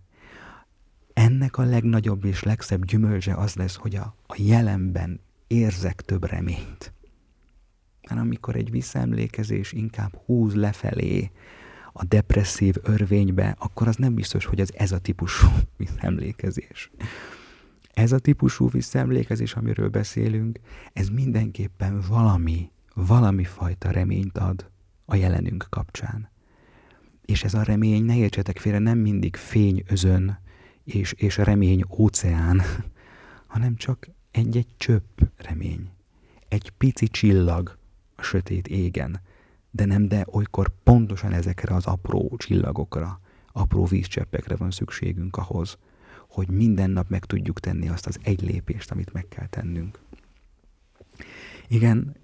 [1.14, 6.94] ennek a legnagyobb és legszebb gyümölcse az lesz, hogy a, a jelenben érzek több reményt.
[8.10, 11.32] Mert amikor egy visszaemlékezés inkább húz lefelé
[11.94, 16.92] a depresszív örvénybe, akkor az nem biztos, hogy az ez a típusú visszaemlékezés.
[17.94, 20.60] Ez a típusú visszaemlékezés, amiről beszélünk,
[20.94, 24.70] ez mindenképpen valami, valami fajta reményt ad
[25.06, 26.30] a jelenünk kapcsán.
[27.26, 29.84] És ez a remény, ne értsetek félre, nem mindig fény
[30.84, 32.62] és, és remény óceán,
[33.54, 35.90] hanem csak egy-egy csöpp remény.
[36.48, 37.78] Egy pici csillag
[38.16, 39.22] a sötét égen,
[39.72, 43.20] de nem, de olykor pontosan ezekre az apró csillagokra,
[43.52, 45.78] apró vízcseppekre van szükségünk ahhoz,
[46.28, 50.00] hogy minden nap meg tudjuk tenni azt az egy lépést, amit meg kell tennünk.
[51.68, 52.16] Igen,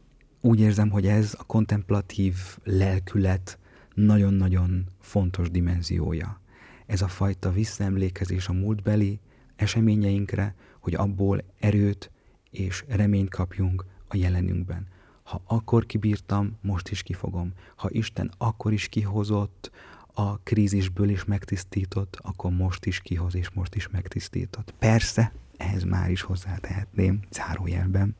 [0.41, 3.58] úgy érzem, hogy ez a kontemplatív lelkület
[3.93, 6.41] nagyon-nagyon fontos dimenziója.
[6.86, 9.19] Ez a fajta visszaemlékezés a múltbeli
[9.56, 12.12] eseményeinkre, hogy abból erőt
[12.50, 14.88] és reményt kapjunk a jelenünkben.
[15.24, 17.54] Ha akkor kibírtam, most is kifogom.
[17.76, 19.72] Ha Isten akkor is kihozott,
[20.13, 24.74] a krízisből is megtisztított, akkor most is kihoz, és most is megtisztított.
[24.80, 28.15] Persze, ehhez már is hozzátehetném, zárójelben,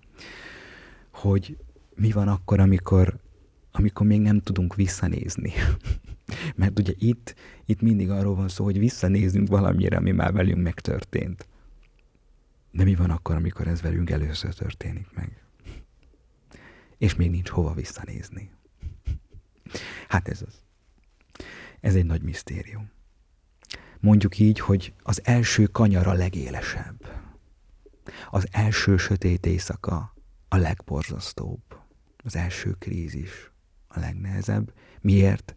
[1.12, 1.58] hogy
[1.96, 3.18] mi van akkor, amikor,
[3.72, 5.54] amikor még nem tudunk visszanézni.
[6.56, 11.48] Mert ugye itt, itt mindig arról van szó, hogy visszanézünk valamire, ami már velünk megtörtént.
[12.74, 15.44] De mi van akkor, amikor ez velünk először történik meg?
[16.98, 18.52] És még nincs hova visszanézni.
[20.08, 20.62] Hát ez az.
[21.80, 22.92] Ez egy nagy misztérium.
[24.00, 27.08] Mondjuk így, hogy az első kanyar a legélesebb.
[28.30, 30.16] Az első sötét éjszaka
[30.48, 31.62] a legborzasztóbb.
[32.24, 33.52] Az első krízis
[33.88, 34.74] a legnehezebb.
[35.02, 35.56] Miért?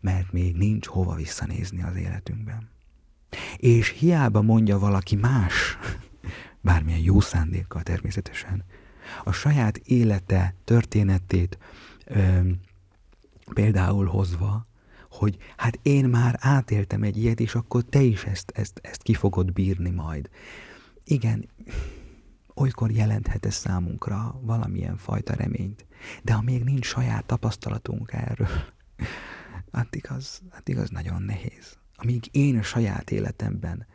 [0.00, 2.70] Mert még nincs hova visszanézni az életünkben.
[3.56, 5.78] És hiába mondja valaki más,
[6.66, 8.64] bármilyen jó szándékkal természetesen,
[9.24, 11.58] a saját élete, történetét
[12.04, 12.40] ö,
[13.54, 14.66] például hozva,
[15.10, 19.14] hogy hát én már átéltem egy ilyet, és akkor te is ezt, ezt, ezt ki
[19.14, 20.30] fogod bírni majd.
[21.04, 21.48] Igen,
[22.54, 25.86] olykor jelenthet ez számunkra valamilyen fajta reményt,
[26.22, 28.48] de ha még nincs saját tapasztalatunk erről,
[29.80, 31.78] addig az, addig az nagyon nehéz.
[31.96, 33.86] Amíg én a saját életemben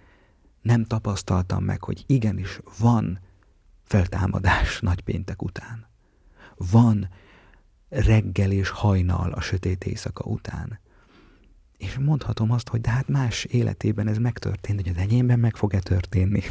[0.62, 3.20] nem tapasztaltam meg, hogy igenis van
[3.84, 5.88] feltámadás nagypéntek után.
[6.72, 7.10] Van
[7.90, 10.80] reggel és hajnal a sötét éjszaka után.
[11.78, 15.80] És mondhatom azt, hogy de hát más életében ez megtörtént, hogy az enyémben meg fog-e
[15.80, 16.42] történni.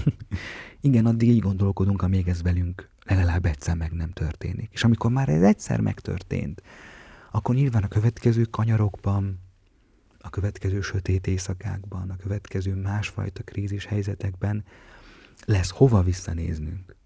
[0.81, 4.71] Igen, addig így gondolkodunk, amíg ez velünk legalább egyszer meg nem történik.
[4.73, 6.63] És amikor már ez egyszer megtörtént,
[7.31, 9.39] akkor nyilván a következő kanyarokban,
[10.21, 14.65] a következő sötét éjszakákban, a következő másfajta krízis helyzetekben
[15.45, 16.97] lesz hova visszanéznünk.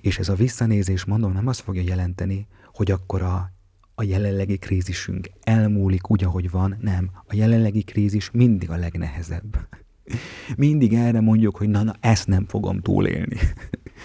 [0.00, 3.52] És ez a visszanézés, mondom, nem azt fogja jelenteni, hogy akkor a,
[3.94, 7.10] a jelenlegi krízisünk elmúlik úgy, ahogy van, nem.
[7.26, 9.68] A jelenlegi krízis mindig a legnehezebb.
[10.56, 13.36] Mindig erre mondjuk, hogy na, na, ezt nem fogom túlélni.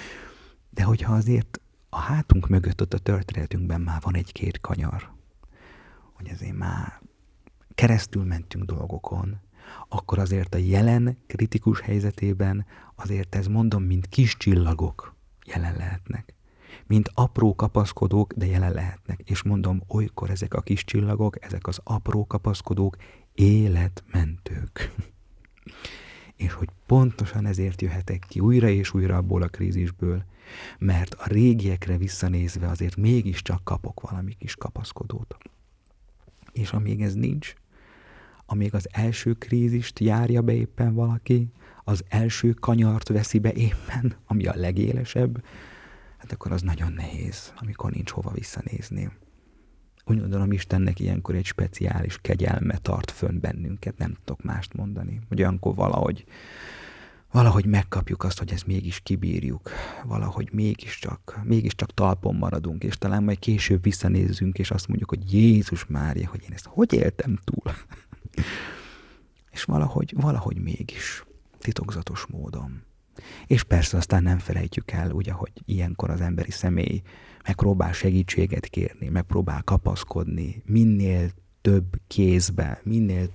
[0.76, 5.12] De hogyha azért a hátunk mögött ott a történetünkben már van egy-két kanyar,
[6.14, 7.02] hogy azért már
[7.76, 9.40] keresztül mentünk dolgokon,
[9.90, 16.34] akkor azért a jelen kritikus helyzetében azért ez mondom, mint kis csillagok jelen lehetnek.
[16.88, 19.22] Mint apró kapaszkodók, de jelen lehetnek.
[19.26, 22.96] És mondom, olykor ezek a kis csillagok, ezek az apró kapaszkodók
[23.34, 24.92] életmentők.
[26.42, 30.24] és hogy pontosan ezért jöhetek ki újra és újra abból a krízisből,
[30.80, 35.38] mert a régiekre visszanézve azért mégiscsak kapok valami kis kapaszkodót.
[36.52, 37.54] És amíg ez nincs,
[38.46, 41.52] amíg az első krízist járja be éppen valaki,
[41.84, 45.44] az első kanyart veszi be éppen, ami a legélesebb,
[46.18, 49.12] hát akkor az nagyon nehéz, amikor nincs hova visszanézni.
[50.06, 55.20] Úgy gondolom, Istennek ilyenkor egy speciális kegyelme tart fönn bennünket, nem tudok mást mondani.
[55.28, 56.26] Hogy olyankor valahogy,
[57.32, 59.70] valahogy megkapjuk azt, hogy ezt mégis kibírjuk,
[60.06, 65.86] valahogy mégiscsak, mégiscsak talpon maradunk, és talán majd később visszanézzünk, és azt mondjuk, hogy Jézus
[65.86, 67.74] Mária, hogy én ezt hogy éltem túl?
[69.52, 71.26] és valahogy, valahogy mégis
[71.60, 72.84] titokzatos módon.
[73.48, 77.02] És persze aztán nem felejtjük el, ugye, hogy ilyenkor az emberi személy
[77.44, 81.30] megpróbál segítséget kérni, megpróbál kapaszkodni, minél
[81.62, 83.30] több kézbe, minél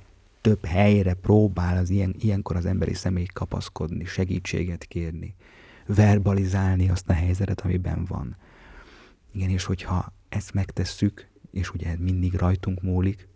[0.46, 5.34] több helyre próbál az ilyen, ilyenkor az emberi személy kapaszkodni, segítséget kérni,
[5.86, 8.36] verbalizálni azt a helyzetet, amiben van.
[9.32, 13.28] Igen, és hogyha ezt megtesszük, és ugye mindig rajtunk múlik,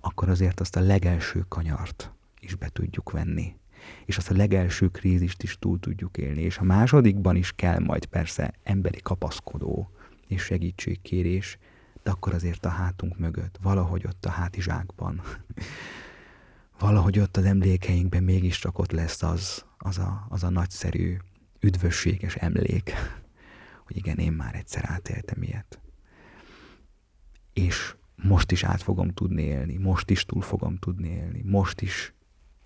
[0.00, 3.56] akkor azért azt a legelső kanyart is be tudjuk venni
[4.04, 6.42] és azt a legelső krízist is túl tudjuk élni.
[6.42, 9.90] És a másodikban is kell majd persze emberi kapaszkodó
[10.26, 11.58] és segítségkérés,
[12.02, 15.22] de akkor azért a hátunk mögött, valahogy ott a hátizsákban,
[16.78, 21.16] valahogy ott az emlékeinkben mégiscsak ott lesz az, az a, az a nagyszerű,
[21.60, 22.92] üdvösséges emlék,
[23.86, 25.78] hogy igen, én már egyszer átéltem ilyet.
[27.52, 32.14] És most is át fogom tudni élni, most is túl fogom tudni élni, most is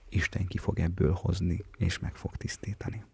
[0.08, 3.04] Isten ki fog ebből hozni, és meg fog tisztítani.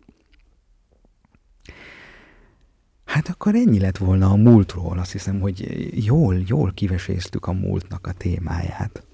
[3.04, 4.98] Hát akkor ennyi lett volna a múltról.
[4.98, 9.06] Azt hiszem, hogy jól, jól kiveséztük a múltnak a témáját.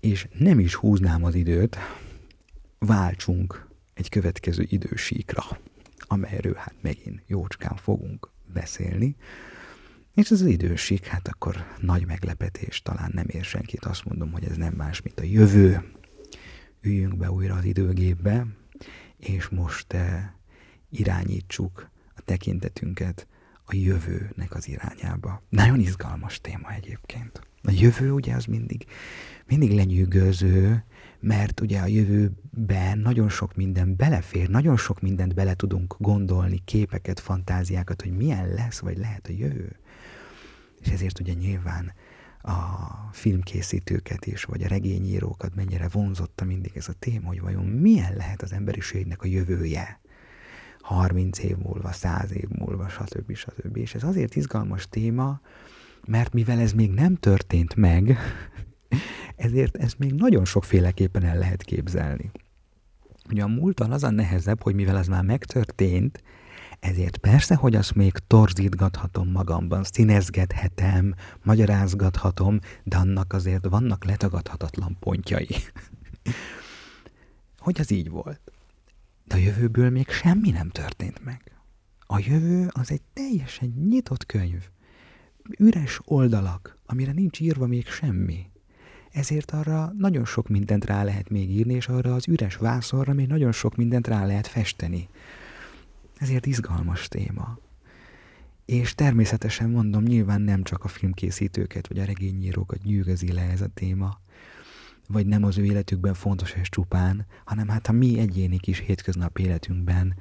[0.00, 1.76] És nem is húznám az időt,
[2.78, 5.42] váltsunk egy következő idősíkra,
[5.98, 9.16] amelyről hát megint jócskán fogunk beszélni.
[10.14, 14.44] És ez az időség, hát akkor nagy meglepetés, talán nem ér senkit, azt mondom, hogy
[14.44, 15.92] ez nem más, mint a jövő.
[16.80, 18.46] Üljünk be újra az időgépbe,
[19.16, 20.30] és most eh,
[20.90, 23.26] irányítsuk a tekintetünket
[23.64, 25.42] a jövőnek az irányába.
[25.48, 27.49] Nagyon izgalmas téma egyébként.
[27.62, 28.86] A jövő ugye az mindig,
[29.46, 30.84] mindig lenyűgöző,
[31.20, 37.20] mert ugye a jövőben nagyon sok minden belefér, nagyon sok mindent bele tudunk gondolni, képeket,
[37.20, 39.76] fantáziákat, hogy milyen lesz, vagy lehet a jövő.
[40.80, 41.92] És ezért ugye nyilván
[42.42, 42.58] a
[43.12, 48.42] filmkészítőket is, vagy a regényírókat mennyire vonzotta mindig ez a téma, hogy vajon milyen lehet
[48.42, 50.00] az emberiségnek a jövője.
[50.80, 53.34] 30 év múlva, 100 év múlva, stb.
[53.34, 53.76] stb.
[53.76, 55.40] És ez azért izgalmas téma,
[56.06, 58.18] mert mivel ez még nem történt meg,
[59.36, 62.30] ezért ezt még nagyon sokféleképpen el lehet képzelni.
[63.30, 66.22] Ugye a múltan az a nehezebb, hogy mivel ez már megtörtént,
[66.80, 75.48] ezért persze, hogy azt még torzítgathatom magamban, színezgethetem, magyarázgathatom, de annak azért vannak letagadhatatlan pontjai.
[77.58, 78.40] hogy az így volt.
[79.24, 81.52] De a jövőből még semmi nem történt meg.
[82.06, 84.68] A jövő az egy teljesen nyitott könyv.
[85.58, 88.50] Üres oldalak, amire nincs írva még semmi.
[89.10, 93.26] Ezért arra nagyon sok mindent rá lehet még írni, és arra az üres vászorra még
[93.26, 95.08] nagyon sok mindent rá lehet festeni.
[96.18, 97.58] Ezért izgalmas téma.
[98.64, 103.68] És természetesen mondom, nyilván nem csak a filmkészítőket vagy a regényírókat nyűgözi le ez a
[103.74, 104.20] téma,
[105.08, 109.38] vagy nem az ő életükben fontos és csupán, hanem hát a mi egyéni kis hétköznap
[109.38, 110.14] életünkben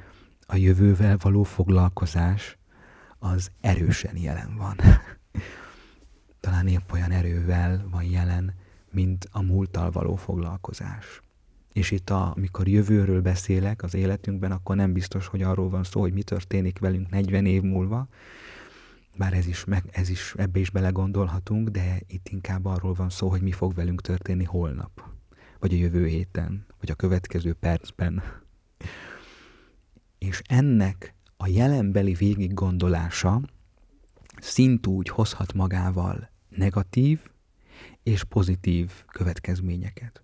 [0.46, 2.58] a jövővel való foglalkozás
[3.20, 4.76] az erősen jelen van.
[6.40, 8.54] Talán épp olyan erővel van jelen,
[8.92, 11.22] mint a múlttal való foglalkozás.
[11.74, 16.00] És itt, a, amikor jövőről beszélek az életünkben, akkor nem biztos, hogy arról van szó,
[16.00, 18.08] hogy mi történik velünk 40 év múlva,
[19.18, 23.30] bár ez is, meg, ez is ebbe is belegondolhatunk, de itt inkább arról van szó,
[23.30, 25.04] hogy mi fog velünk történni holnap,
[25.60, 28.24] vagy a jövő héten, vagy a következő percben.
[30.18, 33.42] És ennek a jelenbeli végig gondolása
[34.42, 37.20] szintúgy hozhat magával negatív
[38.04, 40.24] és pozitív következményeket.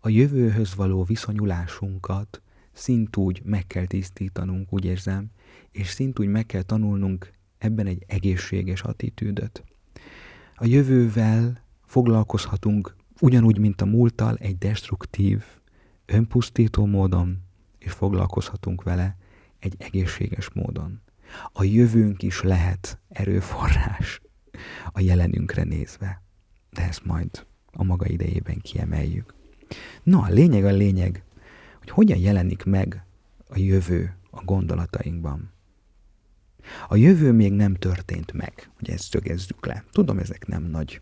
[0.00, 5.30] A jövőhöz való viszonyulásunkat szintúgy meg kell tisztítanunk, úgy érzem,
[5.70, 9.64] és szintúgy meg kell tanulnunk ebben egy egészséges attitűdöt.
[10.54, 15.44] A jövővel foglalkozhatunk ugyanúgy, mint a múlttal, egy destruktív,
[16.06, 17.38] önpusztító módon,
[17.78, 19.16] és foglalkozhatunk vele
[19.58, 21.00] egy egészséges módon.
[21.52, 24.20] A jövőnk is lehet erőforrás
[24.92, 26.22] a jelenünkre nézve,
[26.70, 29.34] de ezt majd a maga idejében kiemeljük.
[30.02, 31.24] No, a lényeg a lényeg,
[31.78, 33.04] hogy hogyan jelenik meg
[33.48, 35.52] a jövő a gondolatainkban.
[36.88, 39.84] A jövő még nem történt meg, hogy ezt szögezzük le.
[39.92, 41.00] Tudom, ezek nem nagy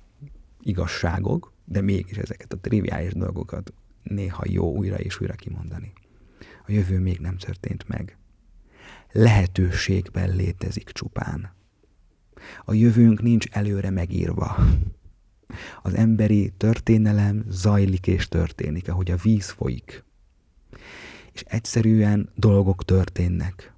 [0.61, 3.72] igazságok, de mégis ezeket a triviális dolgokat
[4.03, 5.93] néha jó újra és újra kimondani.
[6.66, 8.18] A jövő még nem történt meg.
[9.13, 11.53] Lehetőségben létezik csupán.
[12.65, 14.57] A jövőnk nincs előre megírva.
[15.83, 20.05] Az emberi történelem zajlik és történik, ahogy a víz folyik.
[21.33, 23.75] És egyszerűen dolgok történnek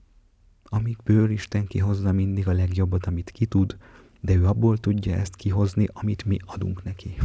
[0.75, 3.77] amikből Isten kihozza mindig a legjobbat, amit ki tud,
[4.21, 7.17] de ő abból tudja ezt kihozni, amit mi adunk neki.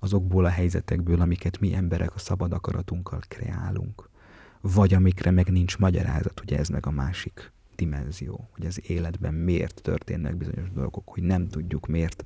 [0.00, 4.10] Azokból a helyzetekből, amiket mi emberek a szabad akaratunkkal kreálunk.
[4.74, 9.82] Vagy amikre meg nincs magyarázat, ugye ez meg a másik dimenzió, hogy az életben miért
[9.82, 12.24] történnek bizonyos dolgok, hogy nem tudjuk miért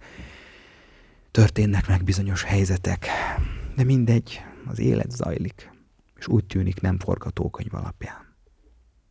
[1.31, 3.07] történnek meg bizonyos helyzetek.
[3.77, 5.71] De mindegy, az élet zajlik,
[6.17, 8.31] és úgy tűnik nem forgatókönyv alapján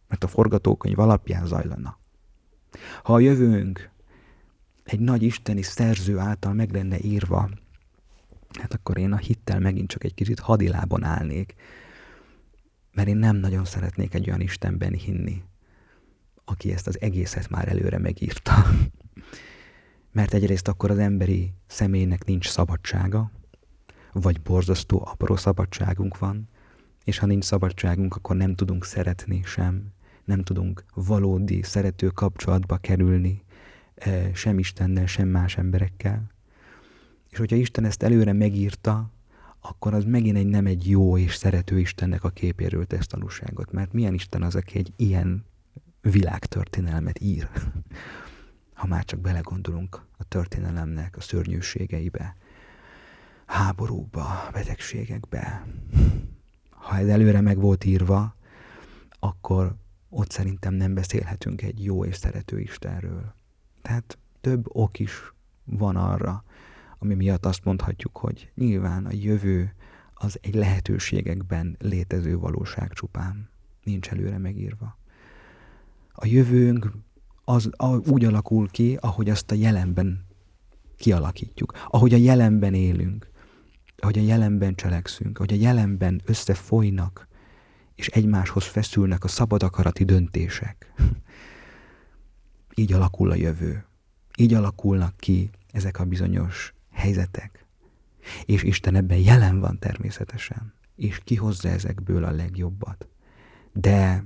[0.10, 2.00] mert a forgatókönyv alapján zajlana.
[3.04, 3.90] Ha a jövőnk
[4.84, 7.50] egy nagy isteni szerző által meg lenne írva,
[8.60, 11.56] hát akkor én a hittel megint csak egy kicsit hadilában állnék,
[12.94, 15.44] mert én nem nagyon szeretnék egy olyan Istenben hinni,
[16.46, 18.54] aki ezt az egészet már előre megírta.
[20.12, 23.32] Mert egyrészt akkor az emberi személynek nincs szabadsága,
[24.12, 26.50] vagy borzasztó apró szabadságunk van,
[27.04, 29.94] és ha nincs szabadságunk, akkor nem tudunk szeretni sem,
[30.26, 33.44] nem tudunk valódi szerető kapcsolatba kerülni
[33.96, 36.32] eh, sem Istennel, sem más emberekkel.
[37.30, 39.12] És hogyha Isten ezt előre megírta,
[39.62, 43.72] akkor az megint egy nem egy jó és szerető Istennek a képéről tesz tanúságot.
[43.72, 45.46] Mert milyen Isten az, aki egy ilyen
[46.02, 47.50] világtörténelmet ír?
[48.74, 52.36] Ha már csak belegondolunk a történelemnek a szörnyűségeibe,
[53.46, 55.68] háborúkba, betegségekbe.
[56.70, 58.36] Ha ez előre meg volt írva,
[59.20, 59.76] akkor
[60.10, 63.34] ott szerintem nem beszélhetünk egy jó és szerető Istenről.
[63.82, 65.34] Tehát több ok is
[65.64, 66.44] van arra,
[67.00, 69.74] ami miatt azt mondhatjuk, hogy nyilván a jövő
[70.14, 73.50] az egy lehetőségekben létező valóság csupán.
[73.84, 74.98] Nincs előre megírva.
[76.14, 76.92] A jövőnk
[77.44, 77.70] az
[78.06, 80.26] úgy alakul ki, ahogy azt a jelenben
[80.98, 83.30] kialakítjuk, ahogy a jelenben élünk,
[83.98, 87.28] ahogy a jelenben cselekszünk, ahogy a jelenben összefolynak,
[87.96, 90.94] és egymáshoz feszülnek a szabad akarati döntések.
[92.76, 93.86] Így alakul a jövő.
[94.38, 97.66] Így alakulnak ki ezek a bizonyos helyzetek.
[98.46, 103.08] És Isten ebben jelen van természetesen, és kihozza ezekből a legjobbat.
[103.74, 104.24] De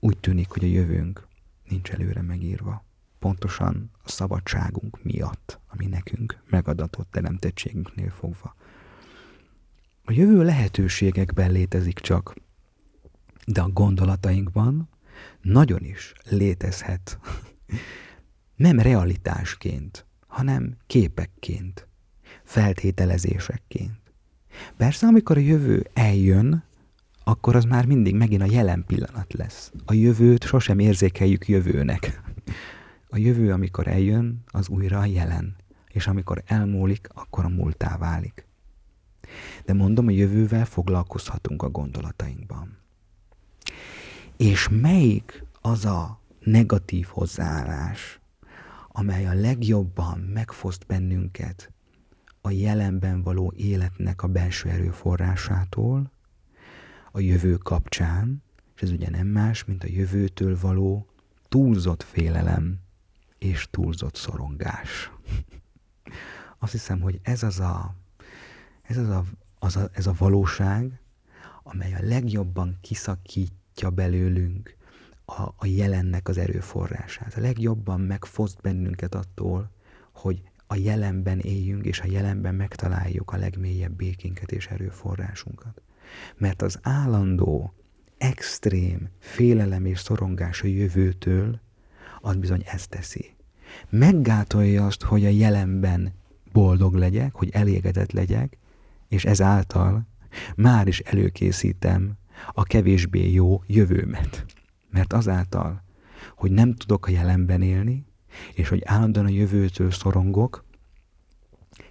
[0.00, 1.26] úgy tűnik, hogy a jövőnk
[1.68, 2.84] nincs előre megírva.
[3.18, 8.54] Pontosan a szabadságunk miatt, ami nekünk megadatott teremtettségünknél fogva.
[10.04, 12.34] A jövő lehetőségekben létezik csak,
[13.46, 14.88] de a gondolatainkban
[15.40, 17.18] nagyon is létezhet.
[18.56, 20.05] Nem realitásként,
[20.36, 21.88] hanem képekként,
[22.44, 24.00] feltételezésekként.
[24.76, 26.64] Persze, amikor a jövő eljön,
[27.24, 29.72] akkor az már mindig megint a jelen pillanat lesz.
[29.84, 32.20] A jövőt sosem érzékeljük jövőnek.
[33.08, 35.56] A jövő, amikor eljön, az újra a jelen,
[35.92, 38.46] és amikor elmúlik, akkor a múltá válik.
[39.64, 42.78] De mondom, a jövővel foglalkozhatunk a gondolatainkban.
[44.36, 48.20] És melyik az a negatív hozzáállás,
[48.98, 51.72] amely a legjobban megfoszt bennünket
[52.40, 56.10] a jelenben való életnek a belső erőforrásától,
[57.12, 58.42] a jövő kapcsán,
[58.76, 61.06] és ez ugye nem más, mint a jövőtől való
[61.48, 62.78] túlzott félelem
[63.38, 65.10] és túlzott szorongás.
[66.58, 67.94] Azt hiszem, hogy ez az a,
[68.82, 69.24] ez az a,
[69.58, 71.00] az a, ez a valóság,
[71.62, 74.75] amely a legjobban kiszakítja belőlünk
[75.26, 77.34] a, a jelennek az erőforrását.
[77.36, 79.70] A legjobban megfoszt bennünket attól,
[80.12, 85.82] hogy a jelenben éljünk, és a jelenben megtaláljuk a legmélyebb békénket és erőforrásunkat.
[86.36, 87.74] Mert az állandó,
[88.18, 91.60] extrém félelem és szorongás a jövőtől,
[92.20, 93.36] az bizony ezt teszi.
[93.88, 96.12] Meggátolja azt, hogy a jelenben
[96.52, 98.58] boldog legyek, hogy elégedett legyek,
[99.08, 100.06] és ezáltal
[100.56, 102.16] már is előkészítem
[102.52, 104.44] a kevésbé jó jövőmet.
[104.90, 105.82] Mert azáltal,
[106.36, 108.06] hogy nem tudok a jelenben élni,
[108.54, 110.64] és hogy állandóan a jövőtől szorongok,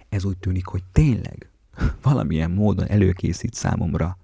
[0.08, 1.50] ez úgy tűnik, hogy tényleg
[2.02, 4.18] valamilyen módon előkészít számomra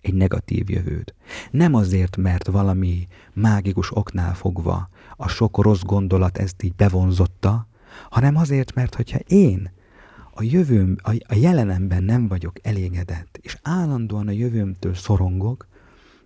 [0.00, 1.14] egy negatív jövőt.
[1.50, 7.68] Nem azért, mert valami mágikus oknál fogva a sok rossz gondolat ezt így bevonzotta,
[8.10, 9.70] hanem azért, mert hogyha én
[10.34, 15.68] a jövőm, a, jelenemben nem vagyok elégedett, és állandóan a jövőmtől szorongok,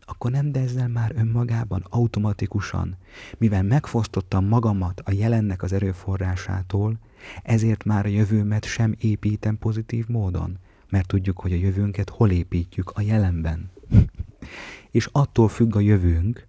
[0.09, 2.97] akkor nem, de ezzel már önmagában automatikusan,
[3.39, 6.99] mivel megfosztottam magamat a jelennek az erőforrásától,
[7.43, 12.91] ezért már a jövőmet sem építem pozitív módon, mert tudjuk, hogy a jövőnket hol építjük
[12.91, 13.71] a jelenben.
[14.91, 16.47] És attól függ a jövőnk,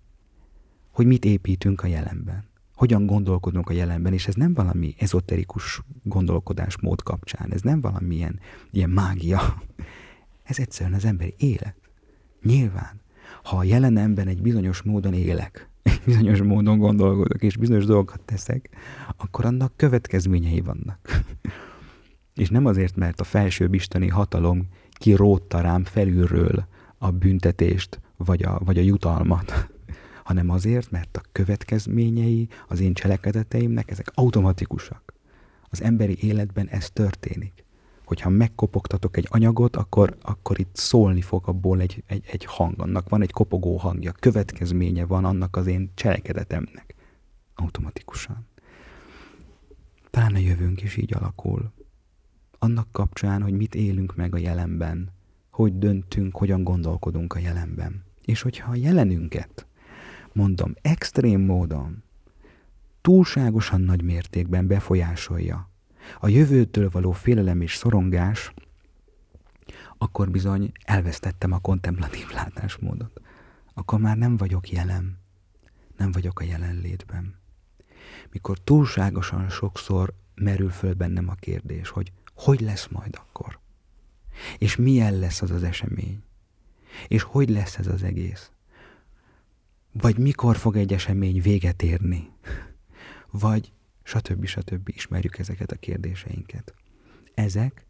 [0.91, 2.47] hogy mit építünk a jelenben.
[2.75, 8.39] Hogyan gondolkodunk a jelenben, és ez nem valami ezoterikus gondolkodásmód kapcsán, ez nem valamilyen
[8.71, 9.61] ilyen mágia.
[10.43, 11.75] Ez egyszerűen az emberi élet.
[12.43, 12.98] Nyilván,
[13.49, 18.69] ha a jelenemben egy bizonyos módon élek, egy bizonyos módon gondolkodok, és bizonyos dolgokat teszek,
[19.17, 21.23] akkor annak következményei vannak.
[22.41, 26.65] és nem azért, mert a felsőbb isteni hatalom kirótta rám felülről
[26.97, 29.69] a büntetést, vagy a, vagy a jutalmat,
[30.29, 35.13] hanem azért, mert a következményei az én cselekedeteimnek, ezek automatikusak.
[35.69, 37.58] Az emberi életben ez történik
[38.09, 43.09] hogyha megkopogtatok egy anyagot, akkor, akkor itt szólni fog abból egy, egy, egy hang, annak
[43.09, 46.95] van egy kopogó hangja, következménye van annak az én cselekedetemnek.
[47.55, 48.47] Automatikusan.
[50.09, 51.71] Talán a jövőnk is így alakul.
[52.59, 55.11] Annak kapcsán, hogy mit élünk meg a jelenben,
[55.51, 58.03] hogy döntünk, hogyan gondolkodunk a jelenben.
[58.25, 59.67] És hogyha a jelenünket,
[60.33, 62.03] mondom, extrém módon,
[63.01, 65.68] túlságosan nagy mértékben befolyásolja
[66.19, 68.53] a jövőtől való félelem és szorongás,
[69.97, 73.21] akkor bizony elvesztettem a kontemplatív látásmódot.
[73.73, 75.17] Akkor már nem vagyok jelen,
[75.97, 77.35] nem vagyok a jelenlétben.
[78.31, 83.59] Mikor túlságosan sokszor merül föl bennem a kérdés, hogy hogy lesz majd akkor?
[84.57, 86.23] És milyen lesz az az esemény?
[87.07, 88.51] És hogy lesz ez az egész?
[89.91, 92.29] Vagy mikor fog egy esemény véget érni?
[93.31, 93.71] Vagy
[94.09, 94.45] stb.
[94.45, 94.89] stb.
[94.89, 96.73] ismerjük ezeket a kérdéseinket.
[97.33, 97.85] Ezek,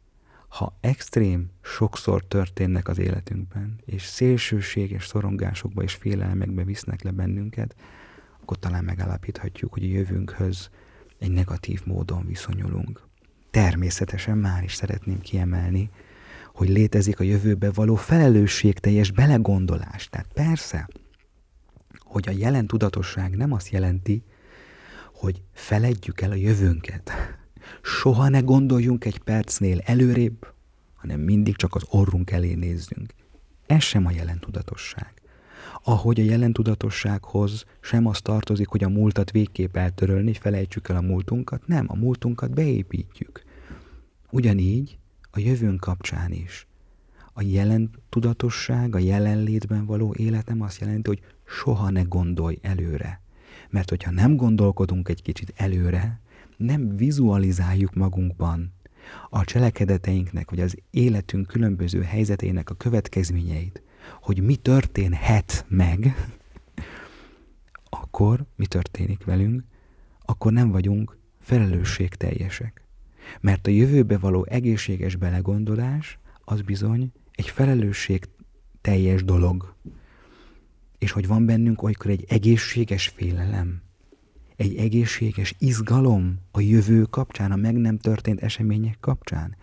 [0.48, 7.76] ha extrém sokszor történnek az életünkben, és szélsőséges szorongásokba és félelmekbe visznek le bennünket,
[8.42, 10.70] akkor talán megállapíthatjuk, hogy a jövőnkhöz
[11.20, 13.08] egy negatív módon viszonyulunk.
[13.52, 15.90] Természetesen már is szeretném kiemelni,
[16.54, 20.10] hogy létezik a jövőbe való felelősségteljes belegondolás.
[20.10, 20.88] Tehát persze,
[22.00, 24.24] hogy a jelen tudatosság nem azt jelenti,
[25.20, 27.12] hogy feledjük el a jövőnket.
[27.82, 30.54] Soha ne gondoljunk egy percnél előrébb,
[30.96, 33.14] hanem mindig csak az orrunk elé nézzünk.
[33.66, 35.14] Ez sem a jelen tudatosság.
[35.84, 41.02] Ahogy a jelen tudatossághoz sem az tartozik, hogy a múltat végképp eltörölni, felejtsük el a
[41.02, 43.44] múltunkat, nem, a múltunkat beépítjük.
[44.32, 44.98] Ugyanígy
[45.32, 46.68] a jövőnk kapcsán is.
[47.34, 53.22] A jelen tudatosság, a jelenlétben való életem azt jelenti, hogy soha ne gondolj előre.
[53.70, 56.20] Mert hogyha nem gondolkodunk egy kicsit előre,
[56.58, 58.74] nem vizualizáljuk magunkban
[59.30, 63.82] a cselekedeteinknek, vagy az életünk különböző helyzetének a következményeit,
[64.22, 66.16] hogy mi történhet meg,
[68.02, 69.64] akkor mi történik velünk,
[70.26, 72.84] akkor nem vagyunk felelősségteljesek.
[73.42, 78.30] Mert a jövőbe való egészséges belegondolás az bizony egy felelősség
[78.82, 79.76] teljes dolog.
[81.00, 83.82] És hogy van bennünk olykor egy egészséges félelem,
[84.56, 89.56] egy egészséges izgalom a jövő kapcsán, a meg nem történt események kapcsán.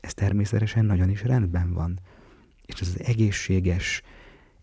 [0.00, 2.00] Ez természetesen nagyon is rendben van.
[2.66, 4.02] És ez az egészséges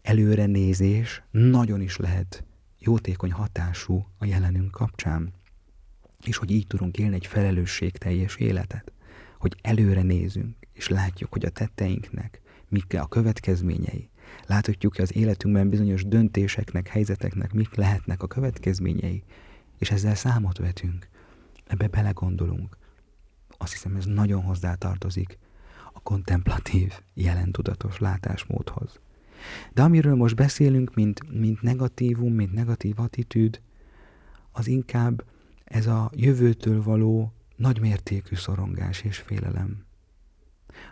[0.01, 2.43] előrenézés nagyon is lehet
[2.80, 5.34] jótékony hatású a jelenünk kapcsán.
[6.26, 8.91] És hogy így tudunk élni egy felelősségteljes életet.
[9.38, 14.10] Hogy előre nézünk, és látjuk, hogy a tetteinknek mik a következményei.
[14.46, 19.24] Láthatjuk, hogy az életünkben bizonyos döntéseknek, helyzeteknek mik lehetnek a következményei,
[19.78, 21.08] és ezzel számot vetünk.
[21.68, 22.78] Ebbe belegondolunk.
[23.58, 25.38] Azt hiszem, ez nagyon hozzá tartozik
[25.94, 29.00] a kontemplatív, jelentudatos látásmódhoz.
[29.74, 33.62] De amiről most beszélünk, mint, mint negatívum, mint negatív attitűd,
[34.52, 35.24] az inkább
[35.64, 39.86] ez a jövőtől való nagymértékű szorongás és félelem,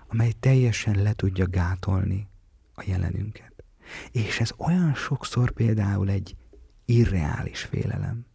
[0.07, 2.27] amely teljesen le tudja gátolni
[2.75, 3.63] a jelenünket.
[4.11, 6.35] És ez olyan sokszor például egy
[6.85, 8.25] irreális félelem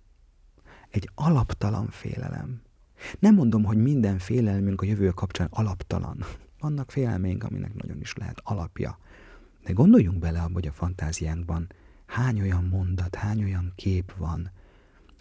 [0.90, 2.62] egy alaptalan félelem.
[3.18, 6.24] Nem mondom, hogy minden félelmünk a jövő kapcsán alaptalan.
[6.58, 8.98] Vannak félelmeink, aminek nagyon is lehet alapja.
[9.64, 11.66] De gondoljunk bele abba, hogy a fantáziánkban
[12.06, 14.50] hány olyan mondat, hány olyan kép van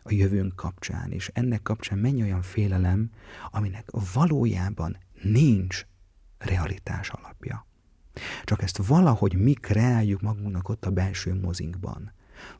[0.03, 3.11] a jövőnk kapcsán, és ennek kapcsán mennyi olyan félelem,
[3.51, 5.85] aminek valójában nincs
[6.37, 7.67] realitás alapja.
[8.43, 12.11] Csak ezt valahogy mi kreáljuk magunknak ott a belső mozinkban.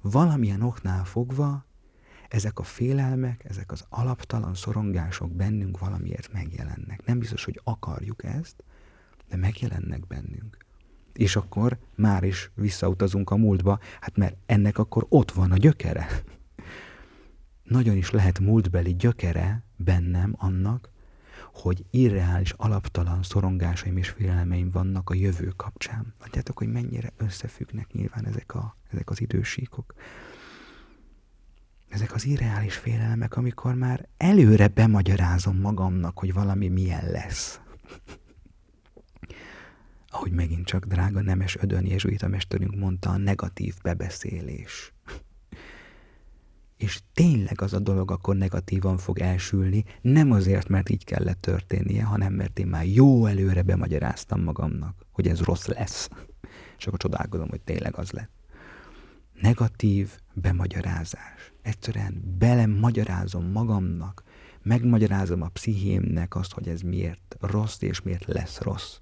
[0.02, 1.66] Valamilyen oknál fogva
[2.28, 7.06] ezek a félelmek, ezek az alaptalan szorongások bennünk valamiért megjelennek.
[7.06, 8.64] Nem biztos, hogy akarjuk ezt,
[9.30, 10.58] de megjelennek bennünk.
[11.14, 16.08] És akkor már is visszautazunk a múltba, hát mert ennek akkor ott van a gyökere.
[17.64, 20.90] Nagyon is lehet múltbeli gyökere bennem annak,
[21.54, 26.14] hogy irreális, alaptalan szorongásaim és félelmeim vannak a jövő kapcsán.
[26.20, 29.94] Látjátok, hogy mennyire összefüggnek nyilván ezek, a, ezek az idősíkok
[31.90, 37.60] ezek az irreális félelmek, amikor már előre bemagyarázom magamnak, hogy valami milyen lesz.
[40.12, 44.94] Ahogy megint csak drága nemes ödön jezsuita mesterünk mondta, a negatív bebeszélés.
[46.80, 52.04] És tényleg az a dolog akkor negatívan fog elsülni, nem azért, mert így kellett történnie,
[52.04, 56.10] hanem mert én már jó előre bemagyaráztam magamnak, hogy ez rossz lesz.
[56.78, 58.40] És akkor csodálkozom, hogy tényleg az lett
[59.42, 61.54] negatív bemagyarázás.
[61.62, 64.24] Egyszerűen belemagyarázom magamnak,
[64.64, 68.98] megmagyarázom a pszichémnek azt, hogy ez miért rossz és miért lesz rossz.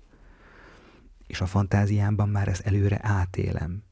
[1.28, 3.84] És a fantáziámban már ezt előre átélem.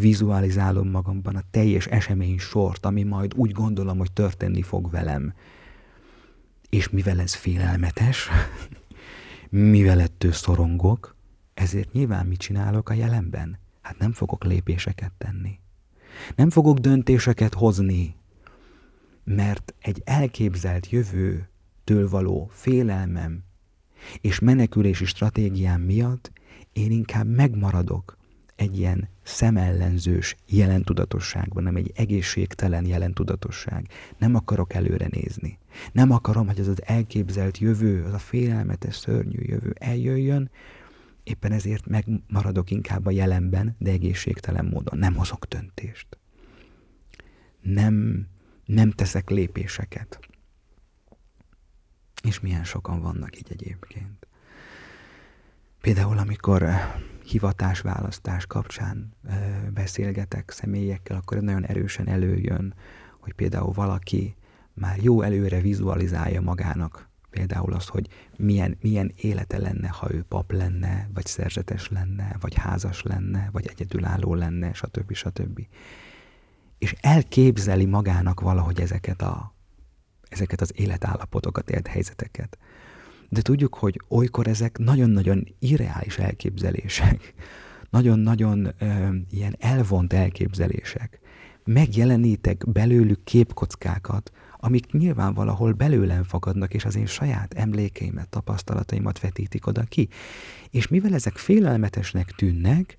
[0.00, 5.34] Vizualizálom magamban a teljes esemény sort, ami majd úgy gondolom, hogy történni fog velem.
[6.68, 8.28] És mivel ez félelmetes,
[9.50, 11.16] mivel ettől szorongok,
[11.54, 13.58] ezért nyilván mit csinálok a jelenben?
[13.80, 15.58] Hát nem fogok lépéseket tenni.
[16.36, 18.16] Nem fogok döntéseket hozni,
[19.24, 23.44] mert egy elképzelt jövőtől való félelmem
[24.20, 26.32] és menekülési stratégiám miatt
[26.72, 28.20] én inkább megmaradok
[28.62, 33.88] egy ilyen szemellenzős jelentudatosságban, nem egy egészségtelen jelentudatosság.
[34.18, 35.58] Nem akarok előre nézni.
[35.92, 40.50] Nem akarom, hogy az az elképzelt jövő, az a félelmetes, szörnyű jövő eljöjjön,
[41.24, 44.98] Éppen ezért megmaradok inkább a jelenben, de egészségtelen módon.
[44.98, 46.06] Nem hozok döntést.
[47.60, 48.26] Nem,
[48.64, 50.20] nem teszek lépéseket.
[52.22, 54.26] És milyen sokan vannak így egyébként.
[55.80, 56.64] Például, amikor
[57.32, 59.12] hivatásválasztás kapcsán
[59.74, 62.74] beszélgetek személyekkel, akkor nagyon erősen előjön,
[63.20, 64.34] hogy például valaki
[64.74, 70.52] már jó előre vizualizálja magának például az, hogy milyen, milyen élete lenne, ha ő pap
[70.52, 75.12] lenne, vagy szerzetes lenne, vagy házas lenne, vagy egyedülálló lenne, stb.
[75.14, 75.66] stb.
[76.78, 79.54] És elképzeli magának valahogy ezeket, a,
[80.28, 82.58] ezeket az életállapotokat, élethelyzeteket.
[83.32, 87.34] De tudjuk, hogy olykor ezek nagyon-nagyon irreális elképzelések,
[87.90, 88.84] nagyon-nagyon ö,
[89.30, 91.20] ilyen elvont elképzelések.
[91.64, 99.66] Megjelenítek belőlük képkockákat, amik nyilván valahol belőlem fakadnak, és az én saját emlékeimet, tapasztalataimat vetítik
[99.66, 100.08] oda ki.
[100.70, 102.96] És mivel ezek félelmetesnek tűnnek,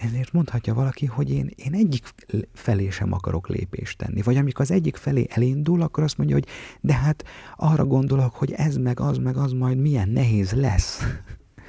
[0.00, 2.14] ezért mondhatja valaki, hogy én, én egyik
[2.52, 4.22] felé sem akarok lépést tenni.
[4.22, 6.46] Vagy amikor az egyik felé elindul, akkor azt mondja, hogy
[6.80, 7.24] de hát
[7.56, 11.02] arra gondolok, hogy ez meg az meg az majd milyen nehéz lesz.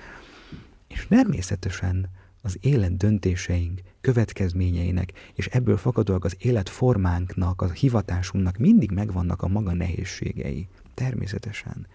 [0.88, 2.10] És természetesen
[2.42, 9.74] az élet döntéseink, következményeinek, és ebből fakadóak az életformánknak, a hivatásunknak mindig megvannak a maga
[9.74, 10.68] nehézségei.
[10.94, 11.88] Természetesen.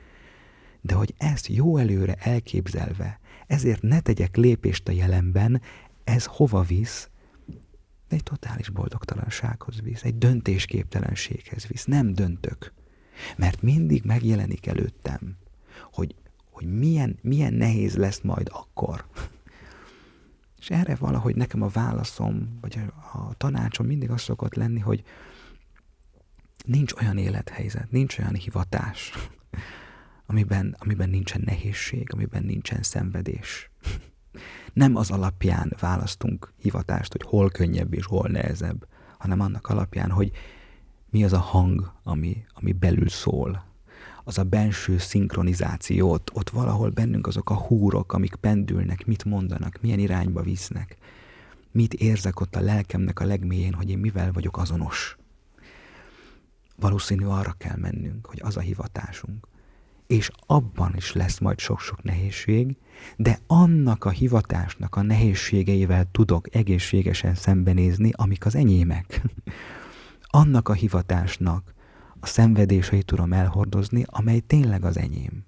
[0.80, 5.60] De hogy ezt jó előre elképzelve, ezért ne tegyek lépést a jelenben,
[6.06, 7.08] ez hova visz?
[8.08, 11.84] Egy totális boldogtalansághoz visz, egy döntésképtelenséghez visz.
[11.84, 12.72] Nem döntök.
[13.36, 15.36] Mert mindig megjelenik előttem,
[15.92, 16.14] hogy,
[16.50, 19.06] hogy milyen, milyen nehéz lesz majd akkor.
[20.58, 22.78] És erre valahogy nekem a válaszom, vagy
[23.12, 25.02] a, tanácsom mindig az szokott lenni, hogy
[26.64, 29.12] nincs olyan élethelyzet, nincs olyan hivatás,
[30.26, 33.70] amiben, amiben nincsen nehézség, amiben nincsen szenvedés.
[34.76, 38.86] Nem az alapján választunk hivatást, hogy hol könnyebb és hol nehezebb,
[39.18, 40.30] hanem annak alapján, hogy
[41.10, 43.64] mi az a hang, ami, ami belül szól,
[44.24, 49.78] az a benső szinkronizáció, ott, ott valahol bennünk azok a húrok, amik pendülnek, mit mondanak,
[49.80, 50.96] milyen irányba visznek.
[51.70, 55.16] Mit érzek ott a lelkemnek a legmélyén, hogy én mivel vagyok azonos.
[56.76, 59.46] Valószínű arra kell mennünk, hogy az a hivatásunk.
[60.06, 62.76] És abban is lesz majd sok-sok nehézség,
[63.16, 69.22] de annak a hivatásnak a nehézségeivel tudok egészségesen szembenézni, amik az enyémek.
[70.26, 71.74] annak a hivatásnak
[72.20, 75.44] a szenvedéseit tudom elhordozni, amely tényleg az enyém,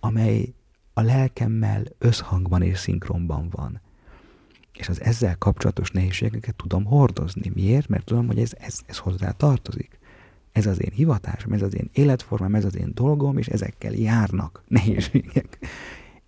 [0.00, 0.54] amely
[0.92, 3.80] a lelkemmel összhangban és szinkronban van.
[4.72, 7.50] És az ezzel kapcsolatos nehézségeket tudom hordozni.
[7.54, 7.88] Miért?
[7.88, 9.98] Mert tudom, hogy ez, ez, ez hozzá tartozik.
[10.52, 14.62] Ez az én hivatásom, ez az én életformám, ez az én dolgom, és ezekkel járnak
[14.68, 15.58] nehézségek.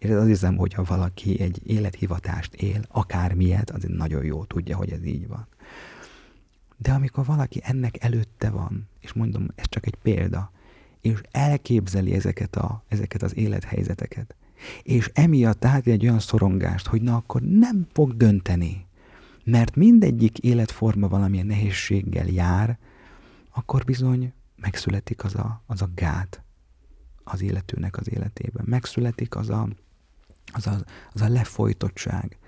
[0.03, 5.05] És az hiszem, hogyha valaki egy élethivatást él, akármilyet, az nagyon jó tudja, hogy ez
[5.05, 5.47] így van.
[6.77, 10.51] De amikor valaki ennek előtte van, és mondom, ez csak egy példa,
[11.01, 14.35] és elképzeli ezeket, a, ezeket az élethelyzeteket,
[14.83, 18.87] és emiatt át egy olyan szorongást, hogy na akkor nem fog dönteni,
[19.45, 22.79] mert mindegyik életforma valamilyen nehézséggel jár,
[23.51, 26.43] akkor bizony megszületik az a, az a gát
[27.25, 28.65] az életőnek az életében.
[28.69, 29.69] Megszületik az a,
[30.53, 32.39] az a, az a lefolytottság,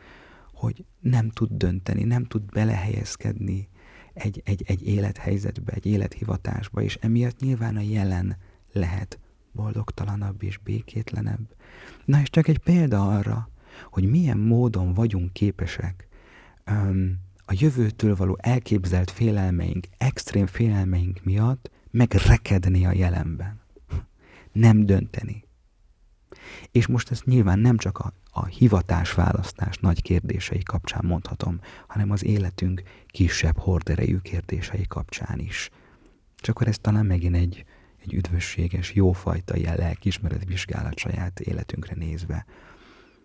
[0.53, 3.69] hogy nem tud dönteni, nem tud belehelyezkedni
[4.15, 8.37] egy, egy, egy élethelyzetbe, egy élethivatásba, és emiatt nyilván a jelen
[8.73, 9.19] lehet
[9.53, 11.55] boldogtalanabb és békétlenebb.
[12.05, 13.49] Na és csak egy példa arra,
[13.91, 16.09] hogy milyen módon vagyunk képesek
[16.71, 23.61] um, a jövőtől való elképzelt félelmeink, extrém félelmeink miatt megrekedni a jelenben.
[24.53, 25.44] Nem dönteni.
[26.71, 32.25] És most ezt nyilván nem csak a, a hivatásválasztás nagy kérdései kapcsán mondhatom, hanem az
[32.25, 35.71] életünk kisebb horderejű kérdései kapcsán is.
[36.37, 37.65] Csak akkor ez talán megint egy,
[38.03, 42.47] egy üdvösséges, jófajta ilyen lelkismeret vizsgálat saját életünkre nézve.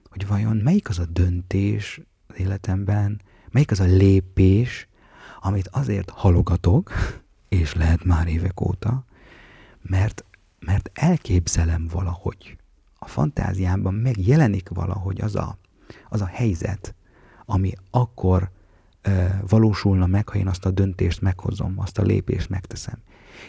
[0.09, 3.21] Hogy vajon melyik az a döntés az életemben,
[3.51, 4.87] melyik az a lépés,
[5.39, 6.91] amit azért halogatok,
[7.49, 9.05] és lehet már évek óta,
[9.81, 10.25] mert,
[10.59, 12.57] mert elképzelem valahogy,
[13.09, 15.57] fantáziámban megjelenik valahogy az a,
[16.09, 16.95] az a helyzet,
[17.45, 18.49] ami akkor
[19.01, 22.97] ö, valósulna meg, ha én azt a döntést meghozom, azt a lépést megteszem.